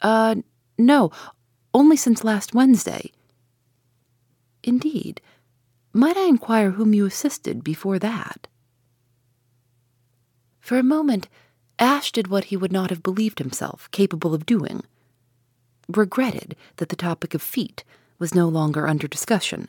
Uh, 0.00 0.36
no, 0.78 1.10
only 1.74 1.96
since 1.96 2.24
last 2.24 2.54
Wednesday. 2.54 3.12
Indeed. 4.62 5.20
Might 5.92 6.16
I 6.16 6.26
inquire 6.26 6.72
whom 6.72 6.94
you 6.94 7.06
assisted 7.06 7.62
before 7.62 7.98
that? 7.98 8.48
For 10.60 10.78
a 10.78 10.82
moment, 10.82 11.28
Ashe 11.78 12.12
did 12.12 12.28
what 12.28 12.44
he 12.44 12.56
would 12.56 12.72
not 12.72 12.90
have 12.90 13.02
believed 13.02 13.38
himself 13.38 13.90
capable 13.90 14.34
of 14.34 14.46
doing 14.46 14.84
regretted 15.88 16.56
that 16.76 16.88
the 16.88 16.96
topic 16.96 17.34
of 17.34 17.42
feet 17.42 17.84
was 18.18 18.34
no 18.34 18.48
longer 18.48 18.86
under 18.86 19.08
discussion. 19.08 19.68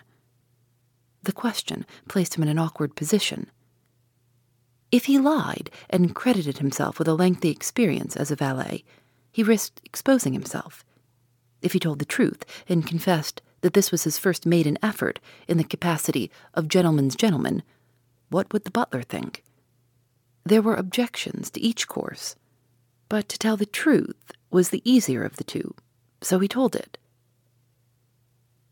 The 1.24 1.34
question 1.34 1.86
placed 2.08 2.36
him 2.36 2.44
in 2.44 2.50
an 2.50 2.60
awkward 2.60 2.96
position. 2.96 3.50
If 4.92 5.06
he 5.06 5.18
lied 5.18 5.72
and 5.90 6.14
credited 6.14 6.60
himself 6.60 7.00
with 7.00 7.08
a 7.08 7.16
lengthy 7.16 7.50
experience 7.50 8.16
as 8.16 8.30
a 8.30 8.36
valet, 8.36 8.84
he 9.32 9.42
risked 9.42 9.82
exposing 9.84 10.34
himself. 10.34 10.86
If 11.62 11.74
he 11.74 11.80
told 11.80 12.00
the 12.00 12.06
truth 12.06 12.46
and 12.70 12.86
confessed 12.86 13.42
that 13.64 13.74
this 13.74 13.92
was 13.92 14.04
his 14.04 14.20
first 14.20 14.46
maiden 14.46 14.78
effort 14.84 15.20
in 15.48 15.58
the 15.58 15.64
capacity 15.64 16.30
of 16.54 16.68
gentleman's 16.68 17.16
gentleman, 17.16 17.64
what 18.30 18.52
would 18.52 18.66
the 18.66 18.72
butler 18.72 19.02
think? 19.02 19.42
There 20.44 20.62
were 20.62 20.76
objections 20.76 21.50
to 21.52 21.62
each 21.62 21.88
course, 21.88 22.36
but 23.08 23.30
to 23.30 23.40
tell 23.40 23.56
the 23.56 23.66
truth 23.66 24.34
was 24.52 24.70
the 24.70 24.82
easier 24.84 25.24
of 25.24 25.38
the 25.38 25.46
two, 25.46 25.74
so 26.22 26.40
he 26.40 26.48
told 26.50 26.76
it. 26.76 26.98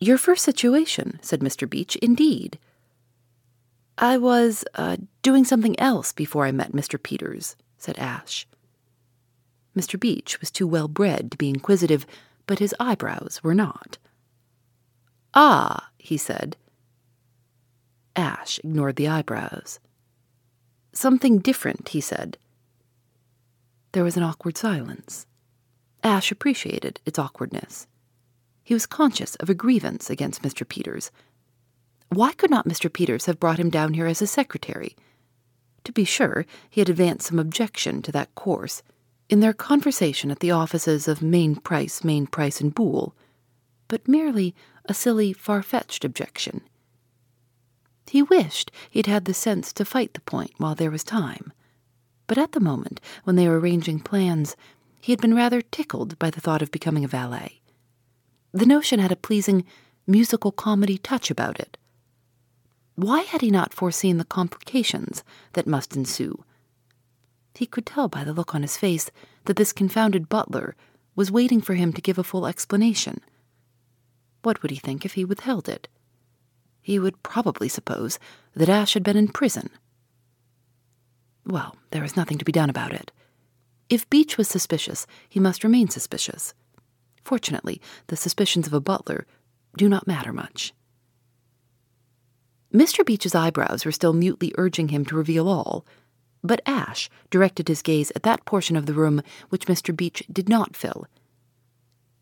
Your 0.01 0.17
first 0.17 0.43
situation, 0.43 1.19
said 1.21 1.39
Mr. 1.39 1.69
Beach, 1.69 1.95
indeed. 1.97 2.59
I 3.97 4.17
was 4.17 4.65
uh, 4.75 4.97
doing 5.21 5.45
something 5.45 5.79
else 5.79 6.11
before 6.11 6.45
I 6.45 6.51
met 6.51 6.73
Mr. 6.73 7.01
Peters, 7.01 7.55
said 7.77 7.97
Ashe. 7.97 8.45
Mr. 9.73 9.97
Beach 9.97 10.41
was 10.41 10.51
too 10.51 10.67
well 10.67 10.89
bred 10.89 11.31
to 11.31 11.37
be 11.37 11.47
inquisitive, 11.47 12.05
but 12.45 12.59
his 12.59 12.75
eyebrows 12.77 13.39
were 13.41 13.55
not. 13.55 13.97
Ah, 15.33 15.89
he 15.97 16.17
said. 16.17 16.57
Ashe 18.15 18.59
ignored 18.59 18.97
the 18.97 19.07
eyebrows. 19.07 19.79
Something 20.93 21.39
different, 21.39 21.89
he 21.89 22.01
said. 22.01 22.37
There 23.93 24.03
was 24.03 24.17
an 24.17 24.23
awkward 24.23 24.57
silence. 24.57 25.25
Ashe 26.03 26.31
appreciated 26.31 26.99
its 27.05 27.19
awkwardness. 27.19 27.87
He 28.63 28.73
was 28.73 28.85
conscious 28.85 29.35
of 29.35 29.49
a 29.49 29.53
grievance 29.53 30.09
against 30.09 30.41
Mr. 30.41 30.67
Peters. 30.67 31.11
Why 32.09 32.33
could 32.33 32.49
not 32.49 32.67
Mr. 32.67 32.91
Peters 32.91 33.25
have 33.25 33.39
brought 33.39 33.59
him 33.59 33.69
down 33.69 33.93
here 33.93 34.07
as 34.07 34.21
a 34.21 34.27
secretary? 34.27 34.95
To 35.85 35.91
be 35.91 36.03
sure, 36.03 36.45
he 36.69 36.81
had 36.81 36.89
advanced 36.89 37.27
some 37.27 37.39
objection 37.39 38.01
to 38.03 38.11
that 38.11 38.35
course 38.35 38.83
in 39.29 39.39
their 39.39 39.53
conversation 39.53 40.29
at 40.29 40.39
the 40.39 40.51
offices 40.51 41.07
of 41.07 41.19
Mainprice, 41.19 42.03
Main 42.03 42.27
Price, 42.27 42.59
and 42.59 42.75
Boole, 42.75 43.15
but 43.87 44.07
merely 44.07 44.53
a 44.85 44.93
silly, 44.93 45.33
far 45.33 45.61
fetched 45.63 46.03
objection. 46.05 46.61
He 48.07 48.21
wished 48.21 48.71
he'd 48.89 49.05
had 49.05 49.25
the 49.25 49.33
sense 49.33 49.71
to 49.73 49.85
fight 49.85 50.13
the 50.13 50.21
point 50.21 50.51
while 50.57 50.75
there 50.75 50.91
was 50.91 51.03
time, 51.03 51.53
but 52.27 52.37
at 52.37 52.51
the 52.51 52.59
moment 52.59 52.99
when 53.23 53.35
they 53.35 53.47
were 53.47 53.59
arranging 53.59 53.99
plans, 53.99 54.55
he 54.99 55.11
had 55.11 55.21
been 55.21 55.33
rather 55.33 55.61
tickled 55.61 56.19
by 56.19 56.29
the 56.29 56.41
thought 56.41 56.61
of 56.61 56.71
becoming 56.71 57.05
a 57.05 57.07
valet. 57.07 57.61
The 58.51 58.65
notion 58.65 58.99
had 58.99 59.11
a 59.11 59.15
pleasing 59.15 59.65
musical 60.05 60.51
comedy 60.51 60.97
touch 60.97 61.31
about 61.31 61.59
it. 61.59 61.77
Why 62.95 63.21
had 63.21 63.41
he 63.41 63.49
not 63.49 63.73
foreseen 63.73 64.17
the 64.17 64.25
complications 64.25 65.23
that 65.53 65.67
must 65.67 65.95
ensue 65.95 66.43
he 67.55 67.65
could 67.65 67.85
tell 67.85 68.07
by 68.07 68.23
the 68.23 68.33
look 68.33 68.55
on 68.55 68.61
his 68.61 68.77
face 68.77 69.11
that 69.45 69.55
this 69.55 69.73
confounded 69.73 70.29
butler 70.29 70.75
was 71.15 71.31
waiting 71.31 71.61
for 71.61 71.75
him 71.75 71.93
to 71.93 72.01
give 72.01 72.17
a 72.17 72.23
full 72.23 72.47
explanation. 72.47 73.21
What 74.43 74.61
would 74.61 74.71
he 74.71 74.77
think 74.77 75.05
if 75.05 75.13
he 75.13 75.25
withheld 75.25 75.69
it? 75.69 75.87
He 76.81 76.97
would 76.97 77.21
probably 77.23 77.69
suppose 77.69 78.19
that 78.55 78.69
Ashe 78.69 78.93
had 78.93 79.03
been 79.03 79.17
in 79.17 79.27
prison. 79.27 79.69
Well, 81.45 81.75
there 81.91 82.01
was 82.01 82.15
nothing 82.15 82.37
to 82.37 82.45
be 82.45 82.51
done 82.51 82.69
about 82.69 82.93
it. 82.93 83.11
If 83.89 84.09
Beach 84.09 84.37
was 84.37 84.47
suspicious, 84.47 85.05
he 85.29 85.39
must 85.39 85.63
remain 85.63 85.89
suspicious. 85.89 86.53
Fortunately, 87.23 87.81
the 88.07 88.15
suspicions 88.15 88.67
of 88.67 88.73
a 88.73 88.81
butler 88.81 89.25
do 89.77 89.87
not 89.87 90.07
matter 90.07 90.33
much. 90.33 90.73
Mr. 92.73 93.05
Beach's 93.05 93.35
eyebrows 93.35 93.85
were 93.85 93.91
still 93.91 94.13
mutely 94.13 94.53
urging 94.57 94.87
him 94.87 95.03
to 95.05 95.15
reveal 95.15 95.47
all 95.47 95.85
but 96.43 96.61
Ashe 96.65 97.09
directed 97.29 97.67
his 97.67 97.81
gaze 97.81 98.11
at 98.15 98.23
that 98.23 98.45
portion 98.45 98.75
of 98.75 98.85
the 98.85 98.93
room 98.93 99.21
which 99.49 99.67
Mr. 99.67 99.95
Beach 99.95 100.23
did 100.31 100.49
not 100.49 100.75
fill. 100.75 101.07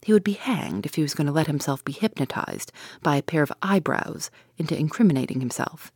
He 0.01 0.13
would 0.13 0.24
be 0.24 0.34
hanged 0.34 0.86
if 0.86 0.96
he 0.96 1.01
was 1.01 1.13
going 1.13 1.27
to 1.27 1.34
let 1.34 1.48
himself 1.48 1.84
be 1.84 1.91
hypnotized 1.91 2.72
by 3.03 3.18
a 3.18 3.24
pair 3.24 3.44
of 3.44 3.51
eyebrows 3.62 4.32
into 4.58 4.77
incriminating 4.77 5.39
himself. 5.39 5.91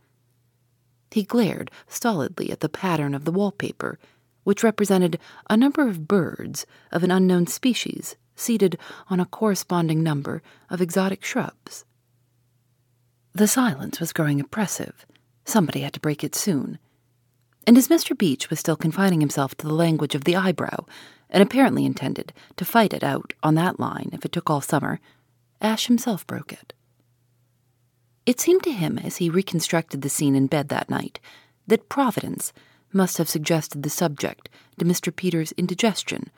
He 1.12 1.24
glared 1.24 1.72
stolidly 1.88 2.52
at 2.52 2.60
the 2.60 2.70
pattern 2.70 3.14
of 3.14 3.24
the 3.24 3.32
wallpaper, 3.32 4.00
which 4.44 4.64
represented 4.64 5.20
a 5.50 5.56
number 5.56 5.88
of 5.88 6.08
birds 6.08 6.66
of 6.92 7.04
an 7.04 7.12
unknown 7.12 7.48
species 7.48 8.16
seated 8.36 8.78
on 9.10 9.20
a 9.20 9.26
corresponding 9.26 10.02
number 10.02 10.42
of 10.70 10.82
exotic 10.82 11.24
shrubs. 11.24 11.86
The 13.34 13.48
silence 13.48 14.00
was 14.00 14.14
growing 14.14 14.40
oppressive. 14.40 15.06
Somebody 15.46 15.82
had 15.82 15.94
to 15.94 16.00
break 16.00 16.24
it 16.24 16.36
soon. 16.36 16.80
And 17.66 17.78
as 17.78 17.88
Mr. 17.88 18.18
Beach 18.18 18.50
was 18.50 18.60
still 18.60 18.76
confining 18.76 19.22
himself 19.22 19.56
to 19.56 19.68
the 19.68 19.74
language 19.74 20.16
of 20.16 20.26
the 20.26 20.36
eyebrow, 20.36 20.86
and 21.34 21.44
apparently 21.44 21.86
intended 21.86 22.32
to 22.56 22.64
fight 22.64 22.94
it 22.94 23.04
out 23.04 23.34
on 23.44 23.56
that 23.56 23.80
line 23.80 24.10
if 24.14 24.24
it 24.24 24.32
took 24.32 24.50
all 24.50 24.62
summer, 24.62 25.00
Ashe 25.60 25.88
himself 25.88 26.26
broke 26.26 26.54
it. 26.54 26.74
It 28.26 28.40
seemed 28.40 28.64
to 28.64 28.72
him, 28.72 28.98
as 28.98 29.18
he 29.18 29.30
reconstructed 29.30 30.02
the 30.02 30.10
scene 30.10 30.36
in 30.36 30.48
bed 30.48 30.70
that 30.70 30.90
night, 30.90 31.20
that 31.68 31.90
Providence 31.90 32.54
must 32.94 33.18
have 33.18 33.28
suggested 33.28 33.84
the 33.84 33.90
subject 33.90 34.48
to 34.78 34.86
Mr. 34.86 35.14
Peters' 35.14 35.52
indigestion, 35.54 36.30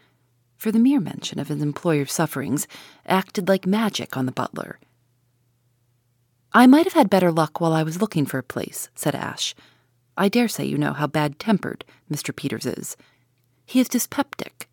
for 0.57 0.71
the 0.71 0.79
mere 0.79 1.01
mention 1.01 1.37
of 1.37 1.49
his 1.49 1.61
employer's 1.61 2.13
sufferings 2.13 2.67
acted 3.05 3.47
like 3.47 3.67
magic 3.67 4.15
on 4.15 4.25
the 4.25 4.31
butler. 4.31 4.79
I 6.53 6.65
might 6.65 6.85
have 6.85 6.93
had 6.93 7.09
better 7.09 7.31
luck 7.31 7.59
while 7.59 7.73
I 7.73 7.83
was 7.83 8.01
looking 8.01 8.25
for 8.25 8.37
a 8.37 8.43
place, 8.43 8.89
said 8.95 9.13
Ashe 9.13 9.53
I 10.17 10.29
dare 10.29 10.47
say 10.47 10.63
you 10.63 10.77
know 10.77 10.93
how 10.93 11.07
bad 11.07 11.39
tempered 11.39 11.83
Mr. 12.09 12.33
Peters 12.33 12.65
is. 12.65 12.95
He 13.65 13.81
is 13.81 13.89
dyspeptic. 13.89 14.69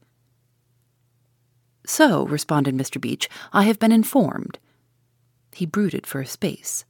So, 1.87 2.27
responded 2.27 2.77
Mr. 2.77 3.01
Beach, 3.01 3.29
I 3.53 3.65
have 3.65 3.79
been 3.79 3.93
informed. 3.93 4.59
He 5.53 5.67
brooded 5.67 6.07
for 6.07 6.21
a 6.21 6.27
space. 6.27 6.85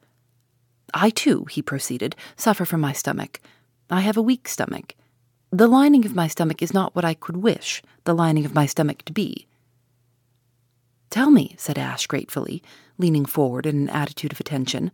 I, 0.95 1.11
too, 1.11 1.47
he 1.47 1.63
proceeded, 1.63 2.15
suffer 2.37 2.65
from 2.65 2.81
my 2.81 2.93
stomach. 2.93 3.41
I 3.89 4.01
have 4.01 4.17
a 4.17 4.23
weak 4.23 4.49
stomach. 4.49 4.95
The 5.51 5.67
lining 5.67 6.05
of 6.05 6.15
my 6.15 6.29
stomach 6.29 6.63
is 6.63 6.75
not 6.75 6.95
what 6.95 7.05
I 7.05 7.15
could 7.15 7.39
wish 7.39 7.83
the 8.05 8.15
lining 8.15 8.45
of 8.45 8.55
my 8.55 8.67
stomach 8.67 9.03
to 9.05 9.13
be. 9.13 9.47
Tell 11.11 11.31
me, 11.31 11.55
said 11.59 11.79
Ash 11.79 12.07
gratefully, 12.07 12.63
leaning 12.97 13.27
forward 13.27 13.67
in 13.67 13.77
an 13.77 13.91
attitude 13.91 14.33
of 14.33 14.41
attention, 14.41 14.91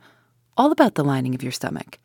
all 0.56 0.72
about 0.72 0.96
the 0.96 1.04
lining 1.04 1.34
of 1.34 1.42
your 1.42 1.52
stomach. 1.52 1.98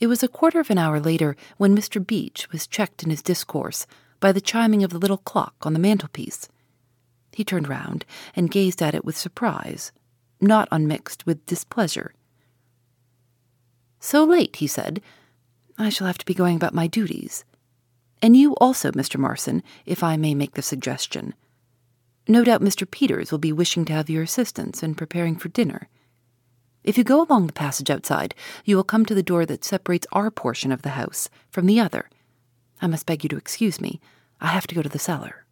It 0.00 0.06
was 0.06 0.22
a 0.22 0.28
quarter 0.28 0.58
of 0.58 0.70
an 0.70 0.78
hour 0.78 0.98
later 0.98 1.36
when 1.58 1.76
Mr. 1.76 2.04
Beach 2.04 2.50
was 2.50 2.66
checked 2.66 3.02
in 3.02 3.10
his 3.10 3.22
discourse 3.22 3.86
by 4.22 4.32
the 4.32 4.40
chiming 4.40 4.82
of 4.82 4.90
the 4.90 4.98
little 4.98 5.18
clock 5.18 5.54
on 5.62 5.74
the 5.74 5.78
mantelpiece. 5.78 6.48
He 7.32 7.44
turned 7.44 7.68
round 7.68 8.06
and 8.34 8.50
gazed 8.50 8.80
at 8.80 8.94
it 8.94 9.04
with 9.04 9.18
surprise, 9.18 9.92
not 10.40 10.68
unmixed 10.70 11.26
with 11.26 11.44
displeasure. 11.44 12.14
So 14.00 14.24
late, 14.24 14.56
he 14.56 14.66
said. 14.66 15.02
I 15.76 15.88
shall 15.88 16.06
have 16.06 16.18
to 16.18 16.26
be 16.26 16.34
going 16.34 16.56
about 16.56 16.74
my 16.74 16.86
duties. 16.86 17.44
And 18.22 18.36
you 18.36 18.54
also, 18.54 18.92
Mr. 18.92 19.18
Marson, 19.18 19.62
if 19.84 20.04
I 20.04 20.16
may 20.16 20.34
make 20.34 20.54
the 20.54 20.62
suggestion. 20.62 21.34
No 22.28 22.44
doubt 22.44 22.62
Mr. 22.62 22.88
Peters 22.88 23.32
will 23.32 23.38
be 23.38 23.52
wishing 23.52 23.84
to 23.86 23.92
have 23.92 24.08
your 24.08 24.22
assistance 24.22 24.82
in 24.82 24.94
preparing 24.94 25.34
for 25.34 25.48
dinner. 25.48 25.88
If 26.84 26.96
you 26.96 27.02
go 27.02 27.22
along 27.22 27.48
the 27.48 27.52
passage 27.52 27.90
outside, 27.90 28.34
you 28.64 28.76
will 28.76 28.84
come 28.84 29.04
to 29.06 29.14
the 29.14 29.22
door 29.22 29.44
that 29.46 29.64
separates 29.64 30.06
our 30.12 30.30
portion 30.30 30.70
of 30.70 30.82
the 30.82 30.90
house 30.90 31.28
from 31.50 31.66
the 31.66 31.80
other. 31.80 32.08
I 32.82 32.88
must 32.88 33.06
beg 33.06 33.22
you 33.22 33.28
to 33.30 33.36
excuse 33.38 33.80
me. 33.80 34.00
I 34.40 34.48
have 34.48 34.66
to 34.66 34.74
go 34.74 34.82
to 34.82 34.88
the 34.88 34.98
cellar. 34.98 35.46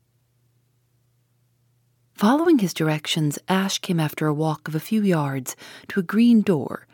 Following 2.13 2.59
his 2.59 2.75
directions, 2.75 3.39
Ash 3.49 3.79
came 3.79 3.99
after 3.99 4.27
a 4.27 4.35
walk 4.35 4.69
of 4.69 4.75
a 4.75 4.81
few 4.81 5.01
yards 5.01 5.57
to 5.89 6.01
a 6.01 6.03
green 6.03 6.43
door, 6.43 6.87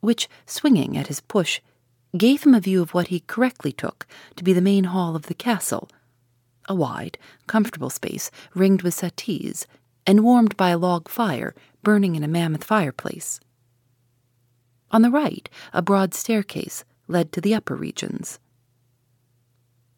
which, 0.00 0.28
swinging 0.46 0.96
at 0.96 1.06
his 1.06 1.20
push, 1.20 1.60
gave 2.16 2.42
him 2.42 2.54
a 2.54 2.60
view 2.60 2.82
of 2.82 2.92
what 2.92 3.08
he 3.08 3.20
correctly 3.20 3.70
took 3.70 4.06
to 4.34 4.42
be 4.42 4.52
the 4.52 4.60
main 4.60 4.84
hall 4.84 5.14
of 5.14 5.26
the 5.26 5.34
castle 5.34 5.88
a 6.68 6.74
wide, 6.74 7.18
comfortable 7.46 7.90
space 7.90 8.30
ringed 8.54 8.82
with 8.82 8.94
settees 8.94 9.66
and 10.06 10.24
warmed 10.24 10.56
by 10.56 10.70
a 10.70 10.78
log 10.78 11.08
fire 11.08 11.54
burning 11.82 12.16
in 12.16 12.24
a 12.24 12.28
mammoth 12.28 12.64
fireplace. 12.64 13.40
On 14.90 15.02
the 15.02 15.10
right, 15.10 15.48
a 15.72 15.82
broad 15.82 16.14
staircase 16.14 16.84
led 17.08 17.32
to 17.32 17.40
the 17.40 17.54
upper 17.54 17.74
regions. 17.74 18.38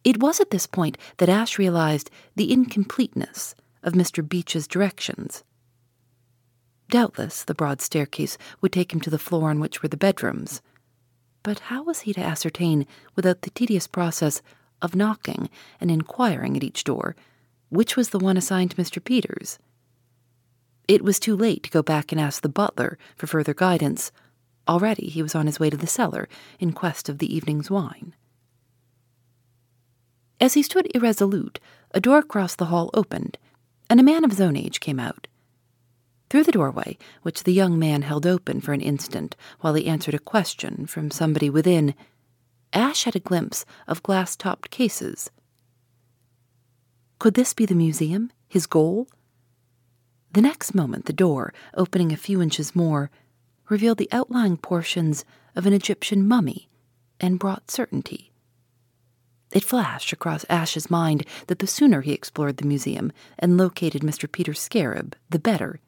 It 0.06 0.20
was 0.20 0.38
at 0.38 0.50
this 0.50 0.68
point 0.68 0.96
that 1.16 1.28
Ash 1.28 1.58
realized 1.58 2.12
the 2.36 2.52
incompleteness 2.52 3.56
of 3.82 3.94
Mr. 3.94 4.26
Beach's 4.26 4.68
directions. 4.68 5.42
Doubtless 6.88 7.42
the 7.42 7.56
broad 7.56 7.80
staircase 7.80 8.38
would 8.60 8.70
take 8.70 8.92
him 8.92 9.00
to 9.00 9.10
the 9.10 9.18
floor 9.18 9.50
on 9.50 9.58
which 9.58 9.82
were 9.82 9.88
the 9.88 9.96
bedrooms. 9.96 10.62
But 11.42 11.58
how 11.58 11.82
was 11.82 12.02
he 12.02 12.12
to 12.12 12.20
ascertain, 12.20 12.86
without 13.16 13.42
the 13.42 13.50
tedious 13.50 13.88
process 13.88 14.42
of 14.80 14.94
knocking 14.94 15.50
and 15.80 15.90
inquiring 15.90 16.56
at 16.56 16.62
each 16.62 16.84
door, 16.84 17.16
which 17.70 17.96
was 17.96 18.10
the 18.10 18.20
one 18.20 18.36
assigned 18.36 18.70
to 18.70 18.76
Mr. 18.76 19.02
Peters? 19.02 19.58
It 20.86 21.02
was 21.02 21.18
too 21.18 21.36
late 21.36 21.64
to 21.64 21.70
go 21.70 21.82
back 21.82 22.12
and 22.12 22.20
ask 22.20 22.42
the 22.42 22.48
butler 22.48 22.96
for 23.16 23.26
further 23.26 23.54
guidance 23.54 24.12
Already 24.68 25.08
he 25.08 25.20
was 25.20 25.34
on 25.34 25.46
his 25.46 25.58
way 25.58 25.68
to 25.68 25.76
the 25.76 25.88
cellar 25.88 26.28
in 26.60 26.72
quest 26.72 27.08
of 27.08 27.18
the 27.18 27.34
evening's 27.34 27.72
wine. 27.72 28.14
As 30.40 30.54
he 30.54 30.62
stood 30.62 30.90
irresolute, 30.94 31.60
a 31.92 32.00
door 32.00 32.18
across 32.18 32.54
the 32.54 32.66
hall 32.66 32.90
opened, 32.92 33.38
and 33.88 33.98
a 33.98 34.04
man 34.04 34.24
of 34.24 34.30
his 34.30 34.40
own 34.40 34.56
age 34.56 34.80
came 34.80 35.00
out. 35.00 35.28
Through 36.28 36.44
the 36.44 36.52
doorway, 36.52 36.98
which 37.22 37.44
the 37.44 37.52
young 37.52 37.78
man 37.78 38.02
held 38.02 38.26
open 38.26 38.60
for 38.60 38.72
an 38.72 38.80
instant 38.80 39.36
while 39.60 39.74
he 39.74 39.86
answered 39.86 40.14
a 40.14 40.18
question 40.18 40.86
from 40.86 41.10
somebody 41.10 41.48
within, 41.48 41.94
Ash 42.72 43.04
had 43.04 43.16
a 43.16 43.20
glimpse 43.20 43.64
of 43.86 44.02
glass 44.02 44.36
topped 44.36 44.70
cases. 44.70 45.30
Could 47.18 47.34
this 47.34 47.54
be 47.54 47.64
the 47.64 47.74
museum, 47.74 48.30
his 48.48 48.66
goal? 48.66 49.08
The 50.32 50.42
next 50.42 50.74
moment, 50.74 51.06
the 51.06 51.12
door, 51.14 51.54
opening 51.74 52.12
a 52.12 52.16
few 52.16 52.42
inches 52.42 52.76
more, 52.76 53.10
revealed 53.70 53.98
the 53.98 54.12
outlying 54.12 54.58
portions 54.58 55.24
of 55.54 55.64
an 55.64 55.72
Egyptian 55.72 56.28
mummy 56.28 56.68
and 57.18 57.38
brought 57.38 57.70
certainty. 57.70 58.32
It 59.56 59.64
flashed 59.64 60.12
across 60.12 60.44
Ash's 60.50 60.90
mind 60.90 61.24
that 61.46 61.60
the 61.60 61.66
sooner 61.66 62.02
he 62.02 62.12
explored 62.12 62.58
the 62.58 62.66
museum 62.66 63.10
and 63.38 63.56
located 63.56 64.02
Mr. 64.02 64.30
Peter's 64.30 64.60
scarab, 64.60 65.16
the 65.30 65.38
better. 65.38 65.80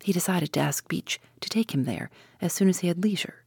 He 0.00 0.12
decided 0.12 0.52
to 0.52 0.60
ask 0.60 0.86
Beach 0.86 1.18
to 1.40 1.48
take 1.48 1.72
him 1.72 1.84
there 1.84 2.10
as 2.38 2.52
soon 2.52 2.68
as 2.68 2.80
he 2.80 2.88
had 2.88 3.02
leisure. 3.02 3.44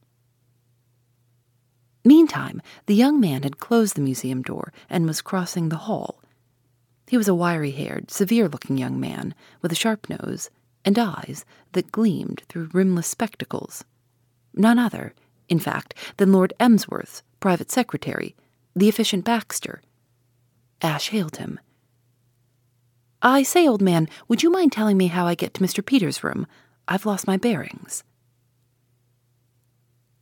Meantime, 2.04 2.60
the 2.86 2.94
young 2.96 3.20
man 3.20 3.44
had 3.44 3.60
closed 3.60 3.94
the 3.94 4.00
museum 4.00 4.42
door 4.42 4.72
and 4.88 5.06
was 5.06 5.22
crossing 5.22 5.68
the 5.68 5.84
hall. 5.86 6.24
He 7.06 7.16
was 7.16 7.28
a 7.28 7.32
wiry 7.32 7.70
haired, 7.70 8.10
severe 8.10 8.48
looking 8.48 8.78
young 8.78 8.98
man 8.98 9.36
with 9.62 9.70
a 9.70 9.76
sharp 9.76 10.10
nose 10.10 10.50
and 10.84 10.98
eyes 10.98 11.44
that 11.70 11.92
gleamed 11.92 12.42
through 12.48 12.70
rimless 12.72 13.06
spectacles. 13.06 13.84
None 14.54 14.80
other, 14.80 15.14
in 15.48 15.60
fact, 15.60 15.94
than 16.16 16.32
Lord 16.32 16.52
Emsworth's 16.58 17.22
private 17.38 17.70
secretary, 17.70 18.34
the 18.80 18.88
efficient 18.88 19.24
Baxter. 19.24 19.82
Ash 20.80 21.10
hailed 21.10 21.36
him. 21.36 21.60
I 23.22 23.42
say, 23.42 23.68
old 23.68 23.82
man, 23.82 24.08
would 24.26 24.42
you 24.42 24.50
mind 24.50 24.72
telling 24.72 24.96
me 24.96 25.08
how 25.08 25.26
I 25.26 25.34
get 25.34 25.52
to 25.54 25.60
Mr. 25.60 25.84
Peters' 25.84 26.24
room? 26.24 26.46
I've 26.88 27.04
lost 27.04 27.26
my 27.26 27.36
bearings. 27.36 28.02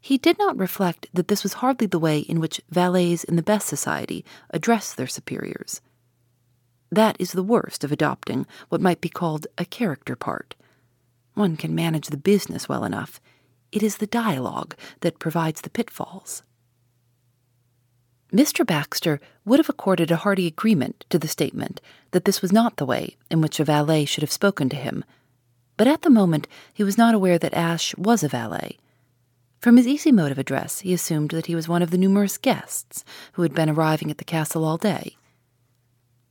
He 0.00 0.18
did 0.18 0.38
not 0.38 0.58
reflect 0.58 1.06
that 1.12 1.28
this 1.28 1.44
was 1.44 1.54
hardly 1.54 1.86
the 1.86 2.00
way 2.00 2.18
in 2.18 2.40
which 2.40 2.60
valets 2.68 3.22
in 3.22 3.36
the 3.36 3.42
best 3.42 3.68
society 3.68 4.24
address 4.50 4.92
their 4.92 5.06
superiors. 5.06 5.80
That 6.90 7.16
is 7.20 7.32
the 7.32 7.44
worst 7.44 7.84
of 7.84 7.92
adopting 7.92 8.44
what 8.70 8.80
might 8.80 9.00
be 9.00 9.08
called 9.08 9.46
a 9.56 9.64
character 9.64 10.16
part. 10.16 10.56
One 11.34 11.56
can 11.56 11.76
manage 11.76 12.08
the 12.08 12.16
business 12.16 12.68
well 12.68 12.84
enough. 12.84 13.20
It 13.70 13.84
is 13.84 13.98
the 13.98 14.06
dialogue 14.08 14.74
that 15.00 15.20
provides 15.20 15.60
the 15.60 15.70
pitfalls. 15.70 16.42
Mr. 18.32 18.66
Baxter 18.66 19.20
would 19.44 19.58
have 19.58 19.68
accorded 19.70 20.10
a 20.10 20.16
hearty 20.16 20.46
agreement 20.46 21.06
to 21.08 21.18
the 21.18 21.28
statement 21.28 21.80
that 22.10 22.26
this 22.26 22.42
was 22.42 22.52
not 22.52 22.76
the 22.76 22.84
way 22.84 23.16
in 23.30 23.40
which 23.40 23.58
a 23.58 23.64
valet 23.64 24.04
should 24.04 24.22
have 24.22 24.32
spoken 24.32 24.68
to 24.68 24.76
him, 24.76 25.04
but 25.78 25.86
at 25.86 26.02
the 26.02 26.10
moment 26.10 26.46
he 26.74 26.84
was 26.84 26.98
not 26.98 27.14
aware 27.14 27.38
that 27.38 27.54
Ash 27.54 27.94
was 27.96 28.22
a 28.22 28.28
valet. 28.28 28.76
From 29.60 29.76
his 29.76 29.86
easy 29.86 30.12
mode 30.12 30.30
of 30.30 30.38
address, 30.38 30.80
he 30.80 30.92
assumed 30.92 31.30
that 31.30 31.46
he 31.46 31.54
was 31.54 31.68
one 31.68 31.82
of 31.82 31.90
the 31.90 31.98
numerous 31.98 32.36
guests 32.36 33.04
who 33.32 33.42
had 33.42 33.54
been 33.54 33.70
arriving 33.70 34.10
at 34.10 34.18
the 34.18 34.24
castle 34.24 34.64
all 34.64 34.76
day. 34.76 35.16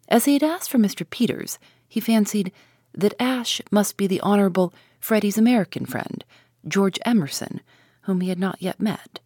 As 0.07 0.25
he 0.25 0.33
had 0.33 0.43
asked 0.43 0.69
for 0.69 0.77
Mr. 0.77 1.09
Peters, 1.09 1.57
he 1.87 1.99
fancied 1.99 2.51
that 2.93 3.19
Ash 3.19 3.61
must 3.71 3.97
be 3.97 4.07
the 4.07 4.21
Honorable 4.21 4.73
Freddie's 4.99 5.37
American 5.37 5.85
friend, 5.85 6.23
George 6.67 6.99
Emerson, 7.05 7.61
whom 8.01 8.21
he 8.21 8.29
had 8.29 8.39
not 8.39 8.61
yet 8.61 8.79
met. 8.79 9.19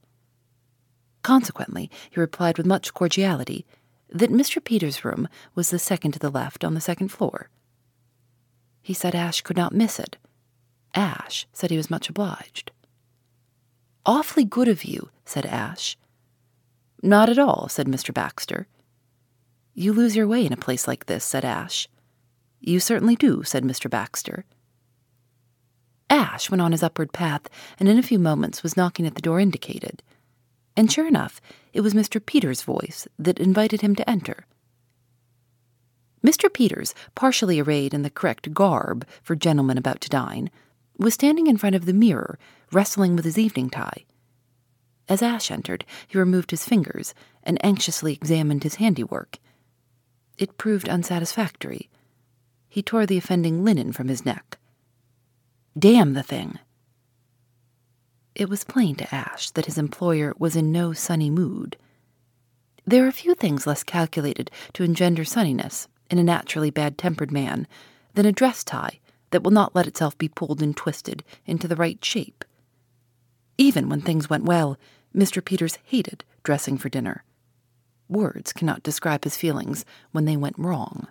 Consequently, 1.23 1.89
he 2.09 2.19
replied 2.19 2.57
with 2.57 2.65
much 2.65 2.93
cordiality 2.93 3.65
that 4.09 4.31
Mr. 4.31 4.63
Peters' 4.63 5.05
room 5.05 5.27
was 5.55 5.69
the 5.69 5.79
second 5.79 6.11
to 6.13 6.19
the 6.19 6.29
left 6.29 6.63
on 6.63 6.73
the 6.73 6.81
second 6.81 7.09
floor. 7.09 7.49
He 8.81 8.93
said 8.93 9.15
Ash 9.15 9.41
could 9.41 9.57
not 9.57 9.73
miss 9.73 9.99
it. 9.99 10.17
Ash 10.93 11.47
said 11.53 11.71
he 11.71 11.77
was 11.77 11.89
much 11.89 12.09
obliged. 12.09 12.71
Awfully 14.05 14.43
good 14.43 14.67
of 14.67 14.83
you, 14.83 15.09
said 15.25 15.45
Ash. 15.45 15.97
Not 17.03 17.29
at 17.29 17.39
all, 17.39 17.67
said 17.69 17.87
Mr. 17.87 18.13
Baxter. 18.13 18.67
You 19.73 19.93
lose 19.93 20.15
your 20.15 20.27
way 20.27 20.45
in 20.45 20.53
a 20.53 20.57
place 20.57 20.87
like 20.87 21.05
this, 21.05 21.23
said 21.23 21.45
Ash. 21.45 21.87
You 22.59 22.79
certainly 22.79 23.15
do, 23.15 23.43
said 23.43 23.63
Mr. 23.63 23.89
Baxter. 23.89 24.45
Ash 26.09 26.49
went 26.49 26.61
on 26.61 26.73
his 26.73 26.83
upward 26.83 27.13
path 27.13 27.47
and 27.79 27.87
in 27.87 27.97
a 27.97 28.03
few 28.03 28.19
moments 28.19 28.63
was 28.63 28.75
knocking 28.75 29.07
at 29.07 29.15
the 29.15 29.21
door 29.21 29.39
indicated. 29.39 30.03
And 30.75 30.91
sure 30.91 31.07
enough, 31.07 31.41
it 31.73 31.81
was 31.81 31.93
Mr. 31.93 32.23
Peters' 32.23 32.61
voice 32.61 33.07
that 33.19 33.39
invited 33.39 33.81
him 33.81 33.95
to 33.95 34.09
enter. 34.09 34.45
Mr. 36.23 36.53
Peters, 36.53 36.93
partially 37.15 37.59
arrayed 37.59 37.93
in 37.93 38.03
the 38.03 38.09
correct 38.09 38.53
garb 38.53 39.07
for 39.23 39.35
gentlemen 39.35 39.77
about 39.77 40.01
to 40.01 40.09
dine, 40.09 40.49
was 40.97 41.13
standing 41.13 41.47
in 41.47 41.57
front 41.57 41.75
of 41.75 41.85
the 41.85 41.93
mirror, 41.93 42.37
wrestling 42.71 43.15
with 43.15 43.25
his 43.25 43.39
evening 43.39 43.69
tie. 43.69 44.05
As 45.09 45.21
Ash 45.21 45.49
entered, 45.49 45.83
he 46.07 46.17
removed 46.17 46.51
his 46.51 46.63
fingers 46.63 47.13
and 47.43 47.63
anxiously 47.65 48.13
examined 48.13 48.63
his 48.63 48.75
handiwork 48.75 49.39
it 50.41 50.57
proved 50.57 50.89
unsatisfactory. 50.89 51.87
He 52.67 52.81
tore 52.81 53.05
the 53.05 53.17
offending 53.17 53.63
linen 53.63 53.91
from 53.91 54.07
his 54.07 54.25
neck. 54.25 54.57
Damn 55.77 56.13
the 56.13 56.23
thing! 56.23 56.57
It 58.35 58.49
was 58.49 58.63
plain 58.63 58.95
to 58.95 59.13
Ash 59.13 59.49
that 59.51 59.65
his 59.65 59.77
employer 59.77 60.33
was 60.37 60.55
in 60.55 60.71
no 60.71 60.93
sunny 60.93 61.29
mood. 61.29 61.77
There 62.85 63.05
are 63.05 63.11
few 63.11 63.35
things 63.35 63.67
less 63.67 63.83
calculated 63.83 64.49
to 64.73 64.83
engender 64.83 65.23
sunniness 65.23 65.87
in 66.09 66.17
a 66.17 66.23
naturally 66.23 66.71
bad 66.71 66.97
tempered 66.97 67.31
man 67.31 67.67
than 68.13 68.25
a 68.25 68.31
dress 68.31 68.63
tie 68.63 68.99
that 69.31 69.43
will 69.43 69.51
not 69.51 69.75
let 69.75 69.87
itself 69.87 70.17
be 70.17 70.27
pulled 70.27 70.61
and 70.61 70.75
twisted 70.75 71.23
into 71.45 71.67
the 71.67 71.75
right 71.75 72.03
shape. 72.03 72.43
Even 73.57 73.89
when 73.89 74.01
things 74.01 74.29
went 74.29 74.45
well, 74.45 74.77
Mr. 75.15 75.43
Peters 75.43 75.77
hated 75.83 76.23
dressing 76.43 76.77
for 76.77 76.89
dinner. 76.89 77.23
Words 78.09 78.53
cannot 78.53 78.83
describe 78.83 79.23
his 79.23 79.37
feelings 79.37 79.85
when 80.11 80.25
they 80.25 80.35
went 80.35 80.57
wrong. 80.57 81.07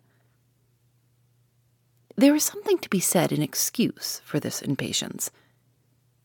There 2.16 2.34
is 2.34 2.44
something 2.44 2.78
to 2.78 2.90
be 2.90 3.00
said 3.00 3.32
in 3.32 3.40
excuse 3.40 4.20
for 4.24 4.40
this 4.40 4.60
impatience. 4.60 5.30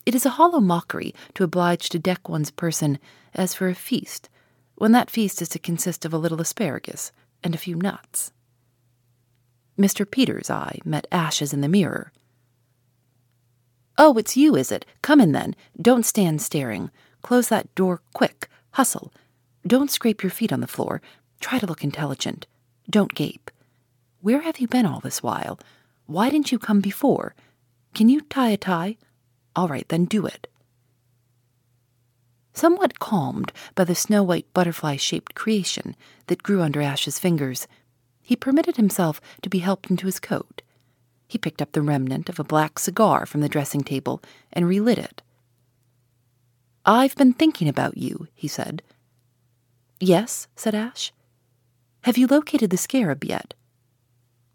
It 0.06 0.14
is 0.14 0.26
a 0.26 0.32
hollow 0.32 0.60
mockery 0.60 1.14
to 1.34 1.44
oblige 1.44 1.90
to 1.90 2.00
deck 2.00 2.30
one's 2.30 2.52
person 2.52 3.00
as 3.34 3.54
for 3.54 3.68
a 3.68 3.76
feast, 3.76 4.30
when 4.76 4.92
that 4.92 5.10
feast 5.10 5.42
is 5.42 5.50
to 5.50 5.60
consist 5.60 6.06
of 6.06 6.14
a 6.14 6.18
little 6.18 6.42
asparagus 6.42 7.12
and 7.44 7.56
a 7.56 7.60
few 7.60 7.76
nuts. 7.76 8.32
Mr. 9.78 10.10
Peters' 10.10 10.50
eye 10.50 10.80
met 10.86 11.08
Ash's 11.12 11.54
in 11.54 11.62
the 11.62 11.68
mirror. 11.68 12.12
Oh, 13.98 14.18
it's 14.18 14.38
you, 14.38 14.56
is 14.56 14.72
it? 14.72 14.86
Come 15.02 15.20
in 15.20 15.32
then. 15.32 15.56
Don't 15.82 16.06
stand 16.06 16.42
staring. 16.42 16.92
Close 17.22 17.48
that 17.50 17.74
door 17.76 18.02
quick. 18.14 18.50
Hustle. 18.72 19.12
Don't 19.66 19.90
scrape 19.90 20.22
your 20.22 20.30
feet 20.30 20.54
on 20.54 20.60
the 20.60 20.68
floor. 20.68 21.02
Try 21.40 21.60
to 21.60 21.66
look 21.66 21.84
intelligent. 21.84 22.46
Don't 22.90 23.16
gape. 23.16 23.50
Where 24.22 24.42
have 24.42 24.60
you 24.60 24.68
been 24.68 24.86
all 24.86 25.00
this 25.00 25.24
while? 25.24 25.60
Why 26.06 26.30
didn't 26.30 26.52
you 26.52 26.60
come 26.60 26.82
before? 26.82 27.36
Can 27.94 28.10
you 28.10 28.22
tie 28.22 28.50
a 28.50 28.58
tie? 28.58 28.98
All 29.56 29.68
right, 29.68 29.88
then 29.90 30.06
do 30.06 30.26
it. 30.26 30.48
Somewhat 32.54 33.00
calmed 33.00 33.52
by 33.76 33.84
the 33.84 33.96
snow 33.96 34.24
white 34.24 34.52
butterfly 34.54 34.96
shaped 34.96 35.36
creation 35.36 35.96
that 36.28 36.44
grew 36.44 36.62
under 36.62 36.82
Ash's 36.82 37.20
fingers, 37.20 37.68
he 38.22 38.36
permitted 38.36 38.78
himself 38.78 39.22
to 39.42 39.50
be 39.50 39.60
helped 39.60 39.90
into 39.90 40.08
his 40.08 40.20
coat. 40.20 40.62
He 41.28 41.38
picked 41.38 41.62
up 41.62 41.74
the 41.74 41.82
remnant 41.82 42.30
of 42.30 42.40
a 42.40 42.44
black 42.44 42.80
cigar 42.80 43.26
from 43.26 43.42
the 43.42 43.50
dressing 43.50 43.84
table 43.84 44.22
and 44.54 44.68
relit 44.68 44.98
it. 44.98 45.22
I've 46.86 47.16
been 47.16 47.34
thinking 47.34 47.68
about 47.68 47.98
you, 47.98 48.28
he 48.34 48.48
said. 48.48 48.82
Yes, 50.00 50.48
said 50.56 50.76
Ash. 50.76 51.12
Have 52.02 52.18
you 52.18 52.28
located 52.28 52.70
the 52.70 52.78
scarab 52.78 53.24
yet? 53.24 53.54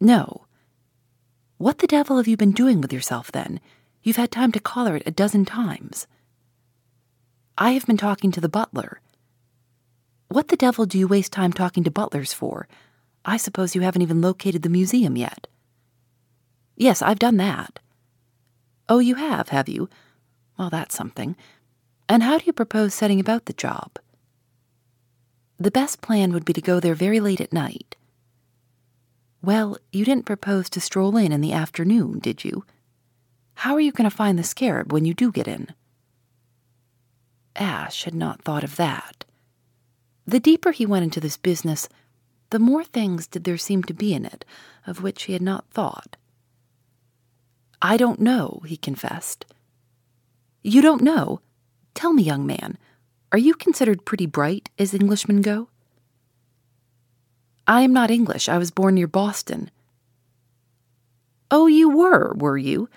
No. 0.00 0.46
What 1.58 1.78
the 1.78 1.86
devil 1.86 2.16
have 2.16 2.28
you 2.28 2.36
been 2.36 2.52
doing 2.52 2.80
with 2.80 2.92
yourself 2.92 3.30
then? 3.30 3.60
You've 4.02 4.16
had 4.16 4.30
time 4.30 4.52
to 4.52 4.60
collar 4.60 4.96
it 4.96 5.02
a 5.06 5.10
dozen 5.10 5.44
times. 5.44 6.06
I 7.58 7.72
have 7.72 7.86
been 7.86 7.98
talking 7.98 8.30
to 8.32 8.40
the 8.40 8.48
butler. 8.48 9.00
What 10.28 10.48
the 10.48 10.56
devil 10.56 10.86
do 10.86 10.98
you 10.98 11.06
waste 11.06 11.32
time 11.32 11.52
talking 11.52 11.84
to 11.84 11.90
butlers 11.90 12.32
for? 12.32 12.66
I 13.24 13.36
suppose 13.36 13.74
you 13.74 13.82
haven't 13.82 14.02
even 14.02 14.22
located 14.22 14.62
the 14.62 14.70
museum 14.70 15.16
yet. 15.16 15.46
Yes, 16.76 17.02
I've 17.02 17.18
done 17.18 17.36
that. 17.36 17.78
Oh, 18.88 19.00
you 19.00 19.16
have, 19.16 19.50
have 19.50 19.68
you? 19.68 19.90
Well, 20.58 20.70
that's 20.70 20.94
something. 20.94 21.36
And 22.08 22.22
how 22.22 22.38
do 22.38 22.44
you 22.46 22.52
propose 22.52 22.94
setting 22.94 23.20
about 23.20 23.44
the 23.44 23.52
job? 23.52 23.98
The 25.58 25.70
best 25.70 26.00
plan 26.00 26.32
would 26.32 26.46
be 26.46 26.54
to 26.54 26.62
go 26.62 26.80
there 26.80 26.94
very 26.94 27.20
late 27.20 27.40
at 27.40 27.52
night. 27.52 27.96
Well, 29.42 29.76
you 29.92 30.06
didn't 30.06 30.24
propose 30.24 30.70
to 30.70 30.80
stroll 30.80 31.18
in 31.18 31.32
in 31.32 31.42
the 31.42 31.52
afternoon, 31.52 32.18
did 32.18 32.44
you? 32.44 32.64
How 33.60 33.74
are 33.74 33.80
you 33.80 33.92
going 33.92 34.08
to 34.08 34.16
find 34.16 34.38
the 34.38 34.42
scarab 34.42 34.90
when 34.90 35.04
you 35.04 35.12
do 35.12 35.30
get 35.30 35.46
in? 35.46 35.68
Ash 37.54 38.04
had 38.04 38.14
not 38.14 38.40
thought 38.40 38.64
of 38.64 38.76
that. 38.76 39.26
The 40.26 40.40
deeper 40.40 40.70
he 40.70 40.86
went 40.86 41.04
into 41.04 41.20
this 41.20 41.36
business, 41.36 41.86
the 42.48 42.58
more 42.58 42.82
things 42.82 43.26
did 43.26 43.44
there 43.44 43.58
seem 43.58 43.82
to 43.82 43.92
be 43.92 44.14
in 44.14 44.24
it 44.24 44.46
of 44.86 45.02
which 45.02 45.24
he 45.24 45.34
had 45.34 45.42
not 45.42 45.66
thought. 45.70 46.16
I 47.82 47.98
don't 47.98 48.18
know, 48.18 48.62
he 48.64 48.78
confessed. 48.78 49.44
You 50.62 50.80
don't 50.80 51.02
know? 51.02 51.42
Tell 51.92 52.14
me, 52.14 52.22
young 52.22 52.46
man, 52.46 52.78
are 53.30 53.38
you 53.38 53.52
considered 53.52 54.06
pretty 54.06 54.24
bright 54.24 54.70
as 54.78 54.94
Englishmen 54.94 55.42
go? 55.42 55.68
I 57.66 57.82
am 57.82 57.92
not 57.92 58.10
English. 58.10 58.48
I 58.48 58.56
was 58.56 58.70
born 58.70 58.94
near 58.94 59.06
Boston. 59.06 59.70
Oh, 61.50 61.66
you 61.66 61.90
were, 61.90 62.32
were 62.36 62.56
you? 62.56 62.88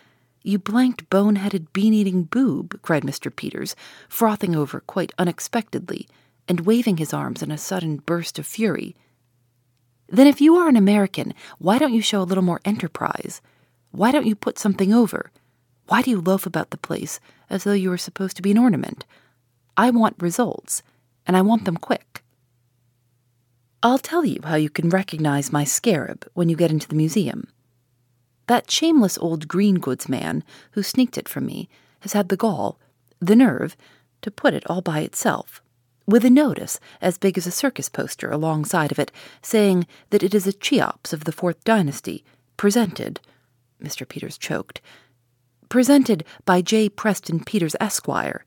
You 0.44 0.60
blanked, 0.60 1.10
bone 1.10 1.38
headed, 1.38 1.72
bean 1.72 1.94
eating 1.94 2.24
boob, 2.24 2.82
cried 2.82 3.04
Mr. 3.04 3.34
Peters, 3.34 3.78
frothing 4.10 4.56
over 4.56 4.82
quite 4.82 5.14
unexpectedly 5.18 6.08
and 6.50 6.62
waving 6.62 6.98
his 6.98 7.14
arms 7.14 7.42
in 7.42 7.50
a 7.50 7.58
sudden 7.58 7.98
burst 7.98 8.38
of 8.38 8.46
fury. 8.46 8.94
Then, 10.10 10.28
if 10.28 10.42
you 10.42 10.56
are 10.58 10.68
an 10.68 10.76
American, 10.76 11.34
why 11.60 11.80
don't 11.80 11.94
you 11.94 12.02
show 12.02 12.22
a 12.22 12.28
little 12.28 12.44
more 12.44 12.60
enterprise? 12.66 13.42
Why 13.92 14.12
don't 14.12 14.28
you 14.28 14.36
put 14.36 14.60
something 14.60 14.94
over? 14.94 15.32
Why 15.88 16.02
do 16.02 16.12
you 16.12 16.20
loaf 16.20 16.46
about 16.46 16.72
the 16.72 16.78
place 16.78 17.22
as 17.50 17.64
though 17.64 17.74
you 17.74 17.90
were 17.90 17.98
supposed 17.98 18.36
to 18.36 18.42
be 18.42 18.52
an 18.52 18.58
ornament? 18.58 19.06
I 19.78 19.92
want 19.92 20.22
results, 20.22 20.84
and 21.26 21.38
I 21.38 21.42
want 21.42 21.64
them 21.64 21.78
quick. 21.78 22.22
I'll 23.82 23.98
tell 23.98 24.26
you 24.26 24.40
how 24.44 24.56
you 24.56 24.70
can 24.70 24.90
recognize 24.90 25.54
my 25.54 25.64
scarab 25.64 26.28
when 26.34 26.50
you 26.50 26.56
get 26.58 26.72
into 26.72 26.88
the 26.88 26.96
museum. 26.96 27.48
That 28.48 28.70
shameless 28.70 29.18
old 29.18 29.48
green 29.48 29.76
goods 29.76 30.10
man 30.10 30.44
who 30.72 30.84
sneaked 30.84 31.18
it 31.18 31.30
from 31.30 31.46
me 31.46 31.70
has 32.02 32.14
had 32.14 32.30
the 32.30 32.38
gall, 32.38 32.80
the 33.20 33.36
nerve, 33.36 33.78
to 34.22 34.32
put 34.32 34.54
it 34.54 34.70
all 34.70 34.82
by 34.82 35.00
itself, 35.00 35.62
with 36.06 36.26
a 36.26 36.30
notice 36.30 36.80
as 37.02 37.18
big 37.18 37.38
as 37.38 37.48
a 37.48 37.52
circus 37.52 37.88
poster 37.88 38.30
alongside 38.30 38.92
of 38.92 39.00
it, 39.00 39.12
saying 39.42 39.88
that 40.10 40.24
it 40.24 40.36
is 40.36 40.46
a 40.46 40.54
Cheops 40.54 41.14
of 41.14 41.24
the 41.24 41.32
Fourth 41.32 41.64
Dynasty, 41.64 42.24
presented, 42.58 43.22
Mr. 43.82 44.08
Peters 44.08 44.38
choked, 44.38 44.82
presented 45.70 46.24
by 46.46 46.62
J. 46.62 46.90
Preston 46.90 47.44
Peters, 47.44 47.76
Esquire. 47.80 48.46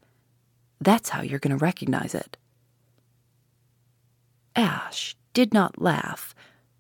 That's 0.81 1.11
how 1.11 1.23
you're 1.23 1.39
going 1.39 1.57
to 1.57 1.65
recognize 1.65 2.15
it. 2.15 2.37
Ash 4.55 5.17
did 5.33 5.53
not 5.53 5.81
laugh 5.81 6.35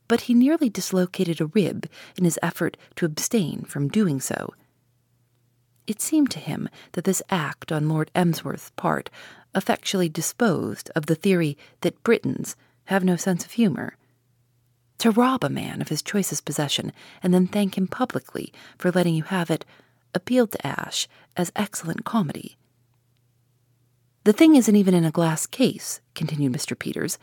but 0.08 0.22
he 0.22 0.34
nearly 0.34 0.68
dislocated 0.68 1.40
a 1.40 1.46
rib 1.46 1.88
in 2.16 2.24
his 2.24 2.38
effort 2.42 2.76
to 2.96 3.06
abstain 3.06 3.62
from 3.62 3.88
doing 3.88 4.20
so. 4.20 4.54
It 5.86 6.00
seemed 6.00 6.30
to 6.32 6.40
him 6.40 6.68
that 6.92 7.04
this 7.04 7.22
act 7.30 7.70
on 7.70 7.88
Lord 7.88 8.10
Emsworth's 8.14 8.70
part 8.76 9.08
effectually 9.54 10.08
disposed 10.08 10.90
of 10.96 11.06
the 11.06 11.14
theory 11.14 11.56
that 11.80 12.02
Britons 12.02 12.56
have 12.86 13.04
no 13.04 13.16
sense 13.16 13.44
of 13.44 13.52
humor. 13.52 13.96
To 14.98 15.10
rob 15.10 15.44
a 15.44 15.48
man 15.48 15.80
of 15.80 15.88
his 15.88 16.02
choicest 16.02 16.44
possession 16.44 16.92
and 17.22 17.32
then 17.32 17.46
thank 17.46 17.76
him 17.76 17.86
publicly 17.86 18.52
for 18.78 18.90
letting 18.90 19.14
you 19.14 19.24
have 19.24 19.50
it 19.50 19.64
appealed 20.14 20.52
to 20.52 20.66
Ash 20.66 21.06
as 21.36 21.52
excellent 21.54 22.04
comedy. 22.04 22.56
The 24.24 24.32
thing 24.32 24.56
isn't 24.56 24.74
even 24.74 24.94
in 24.94 25.04
a 25.04 25.12
glass 25.12 25.46
case, 25.46 26.00
continued 26.14 26.52
Mr. 26.52 26.76
Peters. 26.76 27.18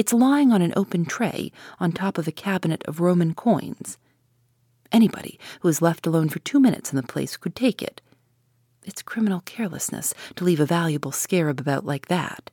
It's 0.00 0.14
lying 0.14 0.50
on 0.50 0.62
an 0.62 0.72
open 0.76 1.04
tray 1.04 1.52
on 1.78 1.92
top 1.92 2.16
of 2.16 2.26
a 2.26 2.32
cabinet 2.32 2.82
of 2.88 3.00
Roman 3.00 3.34
coins. 3.34 3.98
Anybody 4.90 5.38
who 5.60 5.68
is 5.68 5.82
left 5.82 6.06
alone 6.06 6.30
for 6.30 6.38
two 6.38 6.58
minutes 6.58 6.90
in 6.90 6.96
the 6.96 7.02
place 7.02 7.36
could 7.36 7.54
take 7.54 7.82
it. 7.82 8.00
It's 8.82 9.02
criminal 9.02 9.42
carelessness 9.44 10.14
to 10.36 10.44
leave 10.44 10.58
a 10.58 10.64
valuable 10.64 11.12
scarab 11.12 11.60
about 11.60 11.84
like 11.84 12.06
that. 12.06 12.50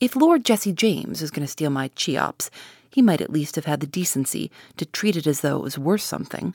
If 0.00 0.16
Lord 0.16 0.46
Jesse 0.46 0.72
James 0.72 1.20
is 1.20 1.30
going 1.30 1.44
to 1.44 1.52
steal 1.52 1.68
my 1.68 1.88
Cheops, 1.88 2.50
he 2.88 3.02
might 3.02 3.20
at 3.20 3.28
least 3.28 3.56
have 3.56 3.66
had 3.66 3.80
the 3.80 3.86
decency 3.86 4.50
to 4.78 4.86
treat 4.86 5.14
it 5.14 5.26
as 5.26 5.42
though 5.42 5.58
it 5.58 5.62
was 5.62 5.78
worth 5.78 6.00
something. 6.00 6.54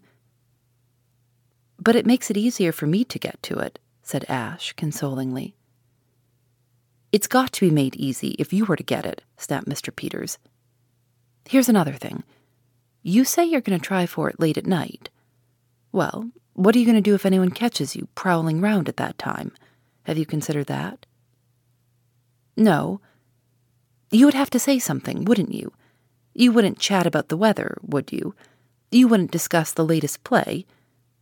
But 1.77 1.95
it 1.95 2.07
makes 2.07 2.31
it 2.31 2.37
easier 2.37 2.71
for 2.71 2.87
me 2.87 3.03
to 3.03 3.19
get 3.19 3.43
to 3.43 3.59
it, 3.59 3.77
said 4.01 4.25
Ash 4.27 4.73
consolingly. 4.73 5.53
It's 7.11 7.27
got 7.27 7.51
to 7.53 7.67
be 7.67 7.71
made 7.71 7.95
easy 7.95 8.35
if 8.39 8.53
you 8.53 8.63
were 8.63 8.77
to 8.77 8.83
get 8.83 9.05
it, 9.05 9.21
snapped 9.37 9.67
Mr. 9.67 9.93
Peters. 9.93 10.37
Here's 11.45 11.67
another 11.67 11.93
thing. 11.93 12.23
You 13.03 13.25
say 13.25 13.43
you're 13.43 13.61
going 13.61 13.77
to 13.77 13.85
try 13.85 14.05
for 14.05 14.29
it 14.29 14.39
late 14.39 14.57
at 14.57 14.65
night. 14.65 15.09
Well, 15.91 16.31
what 16.53 16.75
are 16.75 16.79
you 16.79 16.85
going 16.85 16.95
to 16.95 17.01
do 17.01 17.15
if 17.15 17.25
anyone 17.25 17.51
catches 17.51 17.95
you 17.95 18.07
prowling 18.15 18.61
round 18.61 18.87
at 18.87 18.97
that 18.97 19.17
time? 19.17 19.51
Have 20.03 20.17
you 20.17 20.25
considered 20.25 20.67
that? 20.67 21.05
No. 22.55 23.01
You 24.09 24.25
would 24.25 24.33
have 24.33 24.49
to 24.51 24.59
say 24.59 24.79
something, 24.79 25.25
wouldn't 25.25 25.53
you? 25.53 25.73
You 26.33 26.53
wouldn't 26.53 26.79
chat 26.79 27.05
about 27.05 27.27
the 27.27 27.37
weather, 27.37 27.77
would 27.81 28.13
you? 28.13 28.35
You 28.89 29.07
wouldn't 29.07 29.31
discuss 29.31 29.73
the 29.73 29.85
latest 29.85 30.23
play. 30.23 30.65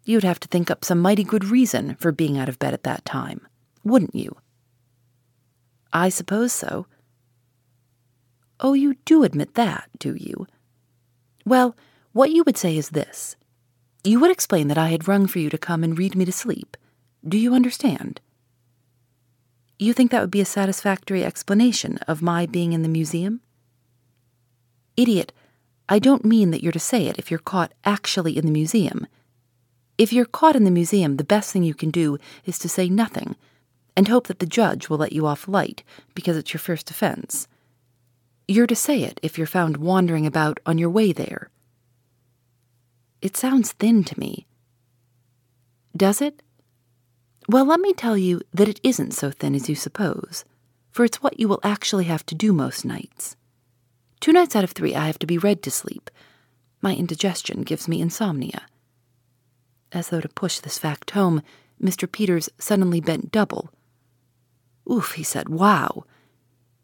You'd 0.04 0.23
have 0.23 0.39
to 0.41 0.47
think 0.47 0.69
up 0.69 0.86
some 0.86 0.99
mighty 0.99 1.23
good 1.23 1.45
reason 1.45 1.95
for 1.95 2.12
being 2.12 2.38
out 2.38 2.49
of 2.49 2.60
bed 2.60 2.73
at 2.73 2.84
that 2.84 3.06
time, 3.06 3.47
wouldn't 3.84 4.13
you? 4.13 4.36
I 5.91 6.10
suppose 6.10 6.54
so. 6.54 6.86
Oh, 8.60 8.73
you 8.73 8.95
do 9.06 9.23
admit 9.23 9.56
that, 9.56 9.89
do 9.97 10.15
you? 10.15 10.47
Well, 11.45 11.75
what 12.12 12.32
you 12.32 12.43
would 12.43 12.58
say 12.58 12.78
is 12.78 12.89
this. 12.89 13.36
You 14.04 14.19
would 14.19 14.32
explain 14.32 14.67
that 14.67 14.78
I 14.78 14.89
had 14.89 15.08
rung 15.08 15.28
for 15.28 15.39
you 15.39 15.49
to 15.49 15.58
come 15.58 15.84
and 15.84 15.97
read 15.97 16.15
me 16.15 16.25
to 16.25 16.32
sleep. 16.32 16.78
Do 17.28 17.38
you 17.38 17.54
understand? 17.54 18.21
You 19.78 19.93
think 19.93 20.12
that 20.12 20.21
would 20.21 20.32
be 20.32 20.41
a 20.41 20.45
satisfactory 20.45 21.23
explanation 21.23 21.97
of 22.08 22.21
my 22.21 22.45
being 22.45 22.73
in 22.73 22.82
the 22.82 22.89
museum? 22.89 23.41
Idiot, 24.97 25.32
I 25.88 25.99
don't 25.99 26.25
mean 26.25 26.52
that 26.52 26.62
you're 26.62 26.71
to 26.73 26.80
say 26.80 27.08
it 27.08 27.17
if 27.17 27.32
you're 27.32 27.39
caught 27.39 27.73
actually 27.86 28.38
in 28.38 28.45
the 28.45 28.52
museum. 28.52 29.08
If 29.97 30.13
you're 30.13 30.25
caught 30.25 30.56
in 30.56 30.65
the 30.65 30.71
museum, 30.71 31.17
the 31.17 31.23
best 31.23 31.52
thing 31.52 31.63
you 31.63 31.73
can 31.73 31.89
do 31.89 32.17
is 32.45 32.60
to 32.60 32.69
say 32.69 32.89
nothing 32.89 33.36
and 33.99 34.07
hope 34.07 34.27
that 34.27 34.39
the 34.39 34.45
judge 34.45 34.88
will 34.88 34.97
let 34.97 35.12
you 35.12 35.25
off 35.25 35.45
light 35.45 35.83
because 36.15 36.38
it's 36.38 36.53
your 36.53 36.59
first 36.62 36.89
offense. 36.89 37.49
You're 38.47 38.65
to 38.65 38.73
say 38.73 39.03
it 39.03 39.19
if 39.21 39.38
you're 39.38 39.45
found 39.45 39.75
wandering 39.75 40.25
about 40.25 40.57
on 40.65 40.77
your 40.77 40.89
way 40.89 41.12
there. 41.12 41.49
It 43.21 43.35
sounds 43.35 43.73
thin 43.73 44.05
to 44.05 44.17
me. 44.17 44.47
Does 45.97 46.21
it? 46.21 46.41
Well, 47.49 47.65
let 47.65 47.81
me 47.81 47.91
tell 47.91 48.17
you 48.17 48.39
that 48.53 48.69
it 48.69 48.79
isn't 48.83 49.12
so 49.12 49.31
thin 49.31 49.53
as 49.53 49.67
you 49.67 49.75
suppose, 49.75 50.45
for 50.91 51.03
it's 51.03 51.21
what 51.21 51.38
you 51.38 51.49
will 51.49 51.59
actually 51.62 52.05
have 52.05 52.25
to 52.27 52.35
do 52.35 52.53
most 52.53 52.85
nights. 52.85 53.35
Two 54.21 54.31
nights 54.31 54.55
out 54.55 54.63
of 54.63 54.71
three, 54.71 54.95
I 54.95 55.07
have 55.07 55.19
to 55.19 55.27
be 55.27 55.38
read 55.38 55.62
to 55.63 55.71
sleep. 55.71 56.09
My 56.81 56.95
indigestion 56.95 57.63
gives 57.63 57.89
me 57.89 57.99
insomnia. 57.99 58.62
As 59.91 60.07
though 60.07 60.21
to 60.21 60.29
push 60.29 60.59
this 60.59 60.77
fact 60.77 61.12
home, 61.12 61.41
Mr. 61.83 62.09
Peters 62.09 62.47
suddenly 62.57 63.01
bent 63.01 63.33
double. 63.33 63.69
Oof, 64.89 65.13
he 65.13 65.23
said, 65.23 65.49
wow. 65.49 66.06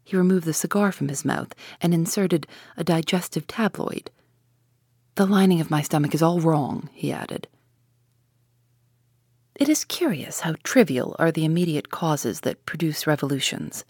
He 0.04 0.16
removed 0.16 0.46
the 0.46 0.52
cigar 0.52 0.92
from 0.92 1.08
his 1.08 1.24
mouth 1.24 1.52
and 1.80 1.92
inserted 1.92 2.46
a 2.76 2.84
digestive 2.84 3.46
tabloid. 3.46 4.10
The 5.16 5.26
lining 5.26 5.60
of 5.60 5.70
my 5.70 5.82
stomach 5.82 6.14
is 6.14 6.22
all 6.22 6.40
wrong, 6.40 6.90
he 6.92 7.10
added. 7.10 7.48
It 9.54 9.68
is 9.68 9.84
curious 9.84 10.40
how 10.40 10.54
trivial 10.62 11.16
are 11.18 11.32
the 11.32 11.46
immediate 11.46 11.90
causes 11.90 12.40
that 12.40 12.66
produce 12.66 13.06
revolutions. 13.06 13.84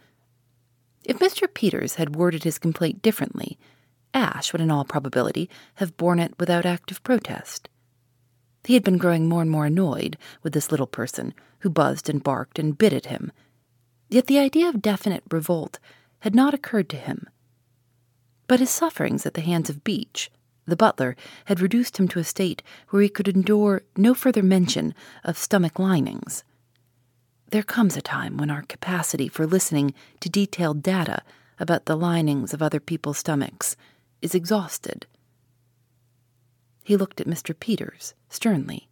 If 1.05 1.19
Mr. 1.19 1.53
Peters 1.53 1.97
had 1.97 2.17
worded 2.17 2.45
his 2.45 2.59
complaint 2.59 3.03
differently, 3.03 3.59
Ash 4.15 4.53
would 4.53 4.63
in 4.63 4.71
all 4.71 4.85
probability 4.85 5.51
have 5.75 5.97
borne 5.97 6.21
it 6.21 6.35
without 6.39 6.65
active 6.65 7.03
protest. 7.03 7.69
He 8.65 8.75
had 8.75 8.85
been 8.85 8.97
growing 8.97 9.29
more 9.29 9.43
and 9.43 9.51
more 9.51 9.67
annoyed 9.67 10.17
with 10.43 10.53
this 10.53 10.71
little 10.71 10.87
person 10.87 11.35
who 11.61 11.71
buzzed 11.71 12.09
and 12.09 12.23
barked 12.23 12.59
and 12.59 12.79
bit 12.79 12.93
at 12.93 13.07
him, 13.07 13.31
yet 14.09 14.27
the 14.27 14.39
idea 14.39 14.69
of 14.69 14.83
definite 14.83 15.25
revolt 15.31 15.79
had 16.21 16.35
not 16.35 16.55
occurred 16.55 16.89
to 16.89 16.97
him. 16.97 17.27
But 18.47 18.61
his 18.61 18.71
sufferings 18.71 19.27
at 19.27 19.35
the 19.35 19.41
hands 19.41 19.69
of 19.69 19.85
Beach, 19.85 20.31
the 20.67 20.77
butler, 20.77 21.17
had 21.47 21.61
reduced 21.61 21.99
him 21.99 22.09
to 22.09 22.19
a 22.19 22.25
state 22.25 22.63
where 22.91 23.03
he 23.03 23.09
could 23.09 23.29
endure 23.29 23.83
no 23.97 24.15
further 24.15 24.43
mention 24.43 24.95
of 25.25 25.39
stomach 25.39 25.79
linings. 25.79 26.45
There 27.51 27.63
comes 27.63 27.97
a 27.97 28.03
time 28.03 28.37
when 28.37 28.51
our 28.51 28.63
capacity 28.63 29.29
for 29.29 29.47
listening 29.47 29.95
to 30.21 30.29
detailed 30.29 30.83
data 30.83 31.23
about 31.59 31.87
the 31.87 31.97
linings 31.97 32.53
of 32.53 32.63
other 32.63 32.81
people's 32.81 33.19
stomachs 33.19 33.77
is 34.21 34.35
exhausted. 34.35 35.07
He 36.83 36.97
looked 36.97 37.21
at 37.21 37.27
Mr. 37.27 37.59
Peters 37.59 38.15
sternly. 38.29 38.89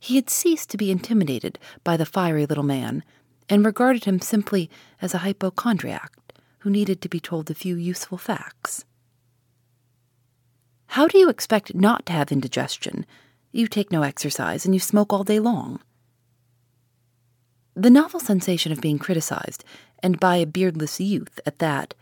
He 0.00 0.16
had 0.16 0.30
ceased 0.30 0.70
to 0.70 0.76
be 0.76 0.90
intimidated 0.90 1.58
by 1.82 1.96
the 1.96 2.06
fiery 2.06 2.46
little 2.46 2.64
man 2.64 3.02
and 3.48 3.64
regarded 3.64 4.04
him 4.04 4.20
simply 4.20 4.70
as 5.00 5.14
a 5.14 5.18
hypochondriac 5.18 6.12
who 6.60 6.70
needed 6.70 7.00
to 7.00 7.08
be 7.08 7.20
told 7.20 7.50
a 7.50 7.54
few 7.54 7.76
useful 7.76 8.18
facts. 8.18 8.84
How 10.88 11.06
do 11.06 11.18
you 11.18 11.28
expect 11.28 11.74
not 11.74 12.06
to 12.06 12.12
have 12.12 12.32
indigestion? 12.32 13.06
You 13.52 13.68
take 13.68 13.92
no 13.92 14.02
exercise 14.02 14.64
and 14.64 14.74
you 14.74 14.80
smoke 14.80 15.12
all 15.12 15.24
day 15.24 15.38
long. 15.38 15.80
The 17.74 17.90
novel 17.90 18.20
sensation 18.20 18.72
of 18.72 18.80
being 18.80 18.98
criticized, 18.98 19.64
and 20.02 20.18
by 20.18 20.36
a 20.36 20.46
beardless 20.46 21.00
youth 21.00 21.38
at 21.46 21.60
that, 21.60 21.94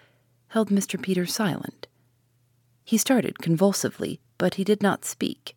held 0.49 0.71
Mr. 0.71 1.01
Peters 1.01 1.35
silent. 1.35 1.87
He 2.85 2.97
started 2.97 3.41
convulsively, 3.41 4.21
but 4.39 4.55
he 4.55 4.65
did 4.65 4.83
not 4.83 5.05
speak. 5.05 5.55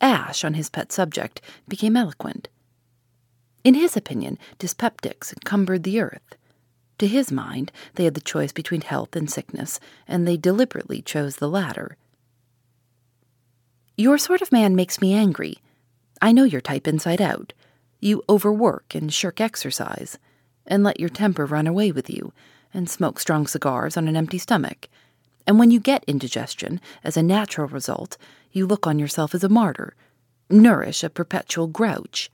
Ash, 0.00 0.44
on 0.44 0.54
his 0.54 0.68
pet 0.68 0.92
subject, 0.92 1.40
became 1.66 1.96
eloquent. 1.96 2.48
In 3.66 3.74
his 3.74 3.96
opinion, 3.96 4.38
dyspeptics 4.60 5.32
encumbered 5.32 5.82
the 5.82 5.98
earth. 5.98 6.36
To 6.98 7.08
his 7.08 7.32
mind, 7.32 7.72
they 7.96 8.04
had 8.04 8.14
the 8.14 8.20
choice 8.20 8.52
between 8.52 8.82
health 8.82 9.16
and 9.16 9.28
sickness, 9.28 9.80
and 10.06 10.24
they 10.24 10.36
deliberately 10.36 11.02
chose 11.02 11.34
the 11.34 11.48
latter. 11.48 11.96
Your 13.96 14.18
sort 14.18 14.40
of 14.40 14.52
man 14.52 14.76
makes 14.76 15.00
me 15.00 15.14
angry. 15.14 15.58
I 16.22 16.30
know 16.30 16.44
your 16.44 16.60
type 16.60 16.86
inside 16.86 17.20
out. 17.20 17.54
You 17.98 18.22
overwork 18.28 18.94
and 18.94 19.12
shirk 19.12 19.40
exercise, 19.40 20.16
and 20.64 20.84
let 20.84 21.00
your 21.00 21.08
temper 21.08 21.44
run 21.44 21.66
away 21.66 21.90
with 21.90 22.08
you, 22.08 22.32
and 22.72 22.88
smoke 22.88 23.18
strong 23.18 23.48
cigars 23.48 23.96
on 23.96 24.06
an 24.06 24.16
empty 24.16 24.38
stomach. 24.38 24.88
And 25.44 25.58
when 25.58 25.72
you 25.72 25.80
get 25.80 26.04
indigestion, 26.04 26.80
as 27.02 27.16
a 27.16 27.20
natural 27.20 27.66
result, 27.66 28.16
you 28.52 28.64
look 28.64 28.86
on 28.86 29.00
yourself 29.00 29.34
as 29.34 29.42
a 29.42 29.48
martyr, 29.48 29.96
nourish 30.48 31.02
a 31.02 31.10
perpetual 31.10 31.66
grouch, 31.66 32.30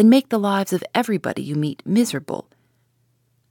and 0.00 0.08
make 0.08 0.30
the 0.30 0.38
lives 0.38 0.72
of 0.72 0.82
everybody 0.94 1.42
you 1.42 1.54
meet 1.54 1.82
miserable. 1.84 2.48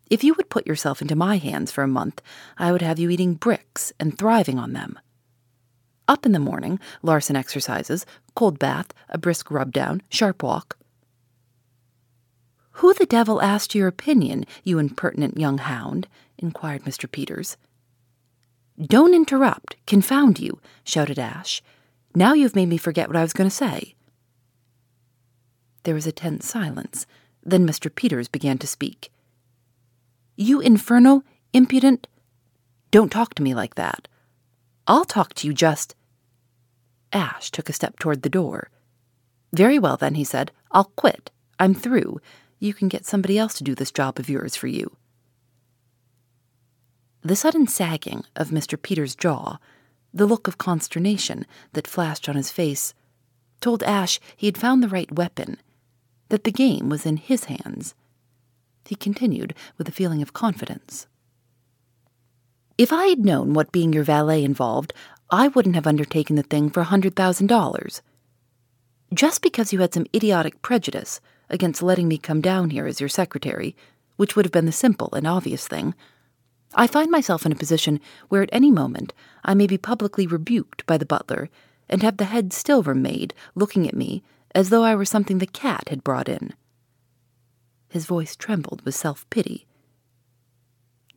If 0.10 0.24
you 0.24 0.34
would 0.34 0.50
put 0.50 0.66
yourself 0.66 1.00
into 1.00 1.16
my 1.16 1.38
hands 1.38 1.72
for 1.72 1.84
a 1.84 1.88
month, 1.88 2.24
I 2.58 2.72
would 2.72 2.82
have 2.82 2.98
you 2.98 3.12
eating 3.12 3.36
bricks 3.36 3.94
and 4.00 4.18
thriving 4.18 4.58
on 4.58 4.74
them. 4.74 4.98
Up 6.08 6.26
in 6.26 6.32
the 6.32 6.40
morning, 6.40 6.80
Larsen 7.04 7.36
exercises, 7.36 8.04
cold 8.34 8.58
bath, 8.58 8.88
a 9.10 9.20
brisk 9.20 9.52
rub 9.52 9.72
down, 9.72 10.02
sharp 10.10 10.42
walk, 10.42 10.80
who 12.72 12.96
the 12.96 13.06
devil 13.06 13.44
asked 13.44 13.76
your 13.76 13.88
opinion, 13.88 14.46
you 14.64 14.80
impertinent 14.80 15.38
young 15.38 15.60
hound? 15.60 16.08
inquired 16.40 16.84
Mr. 16.84 17.12
Peters. 17.12 17.58
Don't 18.82 19.14
interrupt, 19.14 19.76
confound 19.86 20.40
you, 20.40 20.60
shouted 20.84 21.20
Ash. 21.20 21.62
Now 22.16 22.34
you've 22.34 22.56
made 22.56 22.70
me 22.70 22.78
forget 22.78 23.08
what 23.08 23.18
I 23.18 23.22
was 23.22 23.34
going 23.34 23.52
to 23.52 23.56
say. 23.56 23.94
There 25.84 25.96
was 25.96 26.08
a 26.08 26.12
tense 26.12 26.48
silence. 26.48 27.06
Then 27.44 27.68
Mr. 27.68 27.94
Peters 27.94 28.28
began 28.28 28.58
to 28.60 28.68
speak. 28.68 29.12
You 30.36 30.60
infernal, 30.60 31.24
impudent. 31.54 32.08
Don't 32.92 33.12
talk 33.12 33.34
to 33.36 33.44
me 33.44 33.54
like 33.54 33.76
that. 33.76 34.08
I'll 34.88 35.06
talk 35.06 35.34
to 35.36 35.48
you 35.48 35.54
just. 35.54 35.96
Ash 37.14 37.52
took 37.52 37.70
a 37.70 37.74
step 37.74 38.00
toward 38.00 38.22
the 38.22 38.30
door. 38.30 38.70
Very 39.54 39.80
well, 39.80 39.98
then, 39.98 40.16
he 40.16 40.24
said. 40.24 40.52
I'll 40.72 40.92
quit. 40.96 41.32
I'm 41.60 41.74
through 41.74 42.20
you 42.60 42.74
can 42.74 42.90
get 42.90 43.06
somebody 43.06 43.38
else 43.38 43.54
to 43.56 43.64
do 43.64 43.74
this 43.74 43.92
job 43.92 44.20
of 44.20 44.30
yours 44.30 44.56
for 44.56 44.68
you. 44.68 44.96
The 47.22 47.36
sudden 47.36 47.68
sagging 47.68 48.24
of 48.36 48.50
Mr. 48.50 48.82
Peters' 48.82 49.16
jaw, 49.16 49.58
the 50.14 50.26
look 50.26 50.48
of 50.48 50.58
consternation 50.58 51.46
that 51.74 51.88
flashed 51.88 52.28
on 52.30 52.36
his 52.36 52.52
face, 52.52 52.94
told 53.62 53.84
Ash 53.84 54.20
he 54.36 54.48
had 54.48 54.58
found 54.58 54.82
the 54.82 54.90
right 54.90 55.12
weapon, 55.12 55.58
that 56.30 56.44
the 56.44 56.52
game 56.52 56.90
was 56.90 57.06
in 57.06 57.18
his 57.18 57.46
hands. 57.46 57.94
He 58.86 58.96
continued 58.96 59.54
with 59.78 59.88
a 59.88 59.92
feeling 59.92 60.22
of 60.22 60.34
confidence. 60.34 61.06
If 62.78 62.94
I 62.94 63.08
had 63.08 63.20
known 63.20 63.54
what 63.54 63.72
being 63.72 63.94
your 63.94 64.04
valet 64.04 64.44
involved, 64.44 64.94
I 65.30 65.50
wouldn't 65.50 65.76
have 65.76 65.86
undertaken 65.86 66.36
the 66.36 66.44
thing 66.44 66.70
for 66.70 66.80
a 66.80 66.86
hundred 66.86 67.16
thousand 67.16 67.48
dollars. 67.48 68.02
Just 69.14 69.42
because 69.42 69.74
you 69.74 69.80
had 69.80 69.94
some 69.94 70.08
idiotic 70.16 70.62
prejudice 70.62 71.20
against 71.50 71.84
letting 71.84 72.08
me 72.08 72.18
come 72.18 72.42
down 72.42 72.70
here 72.70 72.88
as 72.88 73.00
your 73.00 73.10
secretary, 73.10 73.76
which 74.16 74.36
would 74.36 74.46
have 74.46 74.52
been 74.52 74.66
the 74.66 74.72
simple 74.72 75.10
and 75.14 75.28
obvious 75.28 75.68
thing, 75.68 75.94
I 76.74 76.88
find 76.88 77.10
myself 77.12 77.46
in 77.46 77.52
a 77.52 77.56
position 77.56 78.00
where 78.30 78.44
at 78.44 78.50
any 78.52 78.72
moment 78.72 79.14
I 79.44 79.56
may 79.56 79.68
be 79.68 79.78
publicly 79.78 80.28
rebuked 80.28 80.86
by 80.86 80.98
the 80.98 81.06
butler 81.06 81.50
and 81.90 82.04
have 82.04 82.18
the 82.18 82.26
head 82.26 82.54
still 82.54 82.84
maid 82.84 83.34
looking 83.56 83.88
at 83.88 83.96
me 83.96 84.24
as 84.56 84.70
though 84.70 84.84
I 84.84 84.96
were 84.96 85.06
something 85.06 85.38
the 85.38 85.48
cat 85.48 85.90
had 85.90 86.04
brought 86.04 86.30
in. 86.30 86.54
His 87.90 88.06
voice 88.06 88.36
trembled 88.36 88.84
with 88.84 88.96
self 88.96 89.30
pity. 89.30 89.66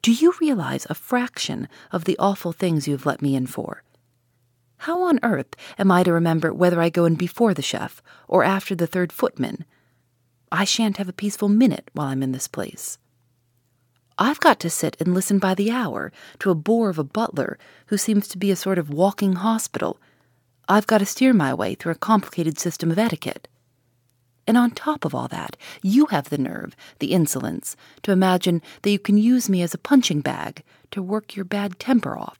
Do 0.00 0.12
you 0.12 0.34
realize 0.40 0.86
a 0.90 0.94
fraction 0.94 1.68
of 1.92 2.04
the 2.04 2.18
awful 2.18 2.52
things 2.52 2.88
you 2.88 2.92
have 2.94 3.06
let 3.06 3.22
me 3.22 3.36
in 3.36 3.46
for? 3.46 3.84
How 4.78 5.02
on 5.02 5.20
earth 5.22 5.54
am 5.78 5.92
I 5.92 6.02
to 6.02 6.12
remember 6.12 6.52
whether 6.52 6.80
I 6.80 6.88
go 6.88 7.04
in 7.04 7.14
before 7.14 7.54
the 7.54 7.62
chef 7.62 8.02
or 8.26 8.42
after 8.42 8.74
the 8.74 8.88
third 8.88 9.12
footman? 9.12 9.64
I 10.50 10.64
shan't 10.64 10.96
have 10.96 11.08
a 11.08 11.12
peaceful 11.12 11.48
minute 11.48 11.88
while 11.92 12.08
I'm 12.08 12.22
in 12.22 12.32
this 12.32 12.48
place. 12.48 12.98
I've 14.18 14.40
got 14.40 14.58
to 14.60 14.70
sit 14.70 14.96
and 15.00 15.14
listen 15.14 15.38
by 15.38 15.54
the 15.54 15.70
hour 15.70 16.12
to 16.40 16.50
a 16.50 16.54
bore 16.56 16.90
of 16.90 16.98
a 16.98 17.04
butler 17.04 17.58
who 17.86 17.96
seems 17.96 18.26
to 18.28 18.38
be 18.38 18.50
a 18.50 18.56
sort 18.56 18.78
of 18.78 18.90
walking 18.90 19.34
hospital. 19.34 20.00
I've 20.68 20.86
got 20.86 20.98
to 20.98 21.06
steer 21.06 21.32
my 21.32 21.52
way 21.52 21.74
through 21.74 21.92
a 21.92 21.96
complicated 21.96 22.58
system 22.58 22.90
of 22.90 22.98
etiquette. 22.98 23.48
And 24.46 24.56
on 24.56 24.70
top 24.70 25.04
of 25.04 25.14
all 25.14 25.28
that, 25.28 25.56
you 25.82 26.06
have 26.06 26.28
the 26.28 26.38
nerve, 26.38 26.74
the 26.98 27.12
insolence, 27.12 27.76
to 28.02 28.12
imagine 28.12 28.60
that 28.82 28.90
you 28.90 28.98
can 28.98 29.16
use 29.16 29.48
me 29.48 29.62
as 29.62 29.74
a 29.74 29.78
punching 29.78 30.20
bag 30.20 30.62
to 30.90 31.02
work 31.02 31.36
your 31.36 31.44
bad 31.44 31.78
temper 31.78 32.18
off. 32.18 32.38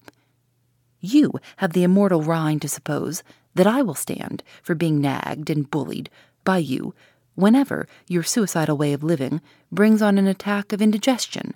You 1.01 1.33
have 1.59 1.73
the 1.73 1.83
immortal 1.83 2.23
rind 2.23 2.63
to 2.63 2.69
suppose 2.69 3.23
that 3.55 3.67
I 3.67 3.83
will 3.83 3.95
stand 3.95 4.43
for 4.63 4.75
being 4.75 5.01
nagged 5.01 5.51
and 5.51 5.71
bullied 5.71 6.11
by 6.45 6.59
you 6.59 6.95
whenever 7.35 7.87
your 8.09 8.23
suicidal 8.23 8.77
way 8.77 8.93
of 8.93 9.03
living 9.03 9.41
brings 9.71 10.03
on 10.03 10.19
an 10.19 10.27
attack 10.27 10.73
of 10.73 10.83
indigestion. 10.83 11.55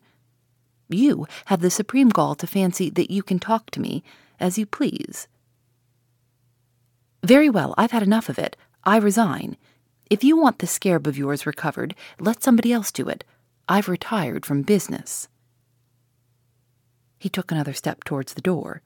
You 0.89 1.27
have 1.47 1.61
the 1.61 1.71
supreme 1.71 2.09
gall 2.09 2.35
to 2.37 2.47
fancy 2.47 2.91
that 2.91 3.11
you 3.11 3.23
can 3.23 3.39
talk 3.39 3.71
to 3.71 3.81
me 3.81 4.03
as 4.39 4.59
you 4.59 4.67
please. 4.67 5.27
Very 7.27 7.51
well, 7.51 7.75
I've 7.77 7.91
had 7.91 8.05
enough 8.05 8.29
of 8.29 8.39
it. 8.39 8.57
I 8.85 8.99
resign. 8.99 9.57
If 10.09 10.23
you 10.23 10.37
want 10.37 10.61
this 10.61 10.71
scarab 10.71 11.09
of 11.09 11.19
yours 11.19 11.45
recovered, 11.45 11.97
let 12.21 12.41
somebody 12.41 12.73
else 12.73 12.93
do 12.93 13.09
it. 13.09 13.25
I've 13.69 13.89
retired 13.89 14.47
from 14.47 14.63
business. 14.63 15.27
He 17.19 17.29
took 17.29 17.51
another 17.51 17.73
step 17.73 18.05
towards 18.05 18.35
the 18.35 18.41
door. 18.41 18.81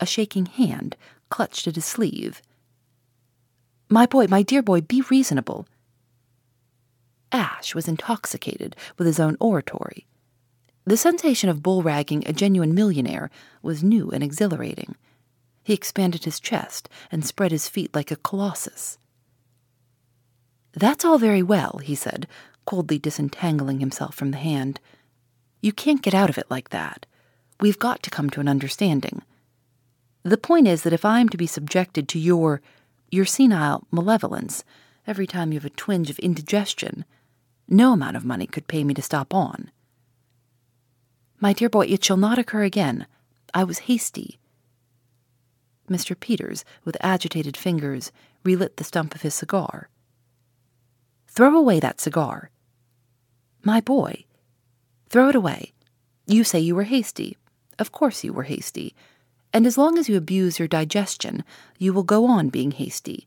A 0.00 0.04
shaking 0.04 0.44
hand 0.44 0.96
clutched 1.30 1.66
at 1.66 1.76
his 1.76 1.86
sleeve. 1.86 2.42
My 3.88 4.04
boy, 4.04 4.26
my 4.26 4.42
dear 4.42 4.60
boy, 4.60 4.82
be 4.82 5.02
reasonable. 5.08 5.66
Ash 7.32 7.74
was 7.74 7.88
intoxicated 7.88 8.76
with 8.98 9.06
his 9.06 9.18
own 9.18 9.38
oratory. 9.40 10.06
The 10.84 10.98
sensation 10.98 11.48
of 11.48 11.62
bull 11.62 11.82
ragging 11.82 12.22
a 12.26 12.34
genuine 12.34 12.74
millionaire 12.74 13.30
was 13.62 13.82
new 13.82 14.10
and 14.10 14.22
exhilarating. 14.22 14.94
He 15.68 15.74
expanded 15.74 16.24
his 16.24 16.40
chest 16.40 16.88
and 17.12 17.26
spread 17.26 17.52
his 17.52 17.68
feet 17.68 17.94
like 17.94 18.10
a 18.10 18.16
colossus. 18.16 18.96
That's 20.72 21.04
all 21.04 21.18
very 21.18 21.42
well, 21.42 21.80
he 21.84 21.94
said, 21.94 22.26
coldly 22.64 22.98
disentangling 22.98 23.78
himself 23.78 24.14
from 24.14 24.30
the 24.30 24.38
hand. 24.38 24.80
You 25.60 25.72
can't 25.74 26.00
get 26.00 26.14
out 26.14 26.30
of 26.30 26.38
it 26.38 26.46
like 26.48 26.70
that. 26.70 27.04
We've 27.60 27.78
got 27.78 28.02
to 28.04 28.08
come 28.08 28.30
to 28.30 28.40
an 28.40 28.48
understanding. 28.48 29.20
The 30.22 30.38
point 30.38 30.66
is 30.66 30.84
that 30.84 30.94
if 30.94 31.04
I 31.04 31.20
am 31.20 31.28
to 31.28 31.36
be 31.36 31.46
subjected 31.46 32.08
to 32.08 32.18
your 32.18 32.62
your 33.10 33.26
senile 33.26 33.86
malevolence 33.90 34.64
every 35.06 35.26
time 35.26 35.52
you 35.52 35.58
have 35.58 35.70
a 35.70 35.80
twinge 35.84 36.08
of 36.08 36.18
indigestion, 36.20 37.04
no 37.68 37.92
amount 37.92 38.16
of 38.16 38.24
money 38.24 38.46
could 38.46 38.68
pay 38.68 38.84
me 38.84 38.94
to 38.94 39.02
stop 39.02 39.34
on. 39.34 39.70
My 41.38 41.52
dear 41.52 41.68
boy, 41.68 41.88
it 41.88 42.02
shall 42.02 42.16
not 42.16 42.38
occur 42.38 42.62
again. 42.62 43.06
I 43.52 43.64
was 43.64 43.80
hasty. 43.80 44.37
Mr. 45.88 46.18
Peters, 46.18 46.64
with 46.84 46.96
agitated 47.00 47.56
fingers, 47.56 48.12
relit 48.44 48.76
the 48.76 48.84
stump 48.84 49.14
of 49.14 49.22
his 49.22 49.34
cigar. 49.34 49.88
Throw 51.26 51.56
away 51.56 51.80
that 51.80 52.00
cigar. 52.00 52.50
My 53.62 53.80
boy, 53.80 54.24
throw 55.08 55.28
it 55.28 55.34
away. 55.34 55.72
You 56.26 56.44
say 56.44 56.60
you 56.60 56.74
were 56.74 56.84
hasty. 56.84 57.36
Of 57.78 57.92
course 57.92 58.24
you 58.24 58.32
were 58.32 58.44
hasty. 58.44 58.94
And 59.52 59.66
as 59.66 59.78
long 59.78 59.98
as 59.98 60.08
you 60.08 60.16
abuse 60.16 60.58
your 60.58 60.68
digestion, 60.68 61.44
you 61.78 61.92
will 61.92 62.02
go 62.02 62.26
on 62.26 62.48
being 62.48 62.72
hasty. 62.72 63.26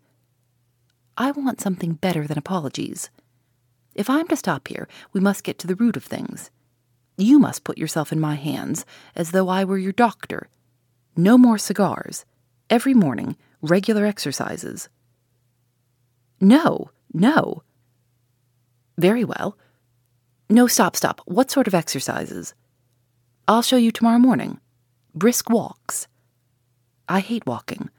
I 1.17 1.32
want 1.32 1.62
something 1.62 1.93
better 1.93 2.28
than 2.28 2.38
apologies. 2.38 3.10
If 3.95 4.10
I'm 4.10 4.28
to 4.28 4.36
stop 4.36 4.67
here, 4.67 4.88
we 5.13 5.19
must 5.19 5.43
get 5.43 5.58
to 5.60 5.67
the 5.67 5.76
root 5.76 5.97
of 5.97 6.04
things. 6.04 6.50
You 7.17 7.39
must 7.39 7.63
put 7.63 7.78
yourself 7.78 8.12
in 8.12 8.19
my 8.19 8.36
hands 8.36 8.86
as 9.15 9.32
though 9.32 9.50
I 9.50 9.63
were 9.65 9.78
your 9.78 9.91
doctor. 9.91 10.47
No 11.15 11.38
more 11.38 11.58
cigars. 11.58 12.26
Every 12.71 12.93
morning, 12.93 13.36
regular 13.62 14.05
exercises. 14.05 14.88
No, 16.39 16.89
no. 17.13 17.63
Very 18.97 19.25
well. 19.25 19.57
No, 20.49 20.67
stop, 20.67 20.95
stop. 20.95 21.19
What 21.25 21.51
sort 21.51 21.67
of 21.67 21.75
exercises? 21.75 22.53
I'll 23.45 23.62
show 23.62 23.75
you 23.75 23.91
tomorrow 23.91 24.19
morning. 24.19 24.62
Brisk 25.13 25.49
walks. 25.49 26.07
I 27.10 27.19
hate 27.19 27.45
walking. 27.45 27.89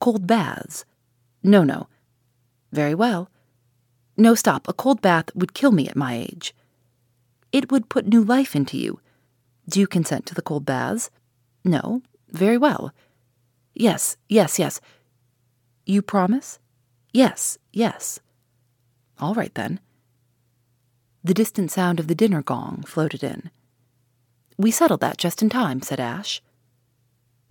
Cold 0.00 0.26
baths. 0.26 0.84
No, 1.42 1.64
no. 1.64 1.88
Very 2.72 2.94
well. 2.94 3.30
No, 4.18 4.34
stop. 4.34 4.68
A 4.68 4.74
cold 4.74 5.00
bath 5.00 5.34
would 5.34 5.54
kill 5.54 5.72
me 5.72 5.88
at 5.88 5.96
my 5.96 6.14
age. 6.14 6.54
It 7.52 7.72
would 7.72 7.88
put 7.88 8.06
new 8.06 8.22
life 8.22 8.54
into 8.54 8.76
you. 8.76 9.00
Do 9.66 9.80
you 9.80 9.86
consent 9.86 10.26
to 10.26 10.34
the 10.34 10.42
cold 10.42 10.66
baths? 10.66 11.10
No. 11.64 12.02
Very 12.28 12.58
well. 12.58 12.92
Yes, 13.82 14.16
yes, 14.28 14.60
yes. 14.60 14.80
You 15.84 16.02
promise? 16.02 16.60
Yes, 17.12 17.58
yes. 17.72 18.20
All 19.18 19.34
right 19.34 19.52
then. 19.56 19.80
The 21.24 21.34
distant 21.34 21.72
sound 21.72 21.98
of 21.98 22.06
the 22.06 22.14
dinner 22.14 22.42
gong 22.42 22.84
floated 22.86 23.24
in. 23.24 23.50
We 24.56 24.70
settled 24.70 25.00
that 25.00 25.16
just 25.18 25.42
in 25.42 25.50
time, 25.50 25.82
said 25.82 25.98
Ash. 25.98 26.40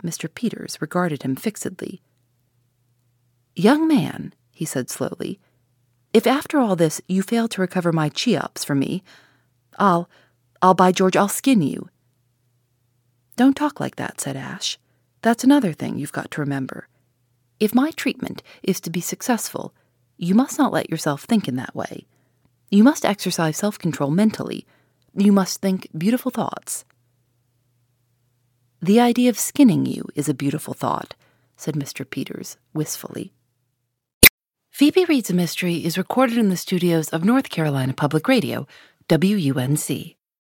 Mr. 0.02 0.34
Peters 0.34 0.80
regarded 0.80 1.22
him 1.22 1.36
fixedly. 1.36 2.00
Young 3.54 3.86
man, 3.86 4.32
he 4.52 4.64
said 4.64 4.88
slowly, 4.88 5.38
if 6.14 6.26
after 6.26 6.58
all 6.58 6.76
this 6.76 7.02
you 7.08 7.20
fail 7.20 7.46
to 7.48 7.60
recover 7.60 7.92
my 7.92 8.08
Cheops 8.08 8.64
for 8.64 8.74
me, 8.74 9.04
I'll, 9.78 10.08
I'll, 10.62 10.72
by 10.72 10.92
George, 10.92 11.14
I'll 11.14 11.28
skin 11.28 11.60
you. 11.60 11.90
Don't 13.36 13.54
talk 13.54 13.80
like 13.80 13.96
that, 13.96 14.18
said 14.18 14.34
Ash. 14.34 14.78
That's 15.22 15.44
another 15.44 15.72
thing 15.72 15.98
you've 15.98 16.12
got 16.12 16.30
to 16.32 16.40
remember. 16.40 16.88
If 17.60 17.74
my 17.74 17.92
treatment 17.92 18.42
is 18.62 18.80
to 18.80 18.90
be 18.90 19.00
successful, 19.00 19.72
you 20.18 20.34
must 20.34 20.58
not 20.58 20.72
let 20.72 20.90
yourself 20.90 21.22
think 21.22 21.46
in 21.48 21.56
that 21.56 21.74
way. 21.74 22.06
You 22.70 22.82
must 22.82 23.04
exercise 23.04 23.56
self 23.56 23.78
control 23.78 24.10
mentally. 24.10 24.66
You 25.14 25.30
must 25.30 25.60
think 25.60 25.88
beautiful 25.96 26.30
thoughts. 26.30 26.84
The 28.80 28.98
idea 28.98 29.30
of 29.30 29.38
skinning 29.38 29.86
you 29.86 30.04
is 30.16 30.28
a 30.28 30.34
beautiful 30.34 30.74
thought, 30.74 31.14
said 31.56 31.74
Mr. 31.74 32.08
Peters 32.08 32.56
wistfully. 32.74 33.32
Phoebe 34.70 35.04
Reads 35.04 35.30
a 35.30 35.34
Mystery 35.34 35.84
is 35.84 35.98
recorded 35.98 36.38
in 36.38 36.48
the 36.48 36.56
studios 36.56 37.10
of 37.10 37.24
North 37.24 37.48
Carolina 37.50 37.92
Public 37.92 38.26
Radio, 38.26 38.66
WUNC. 39.08 40.16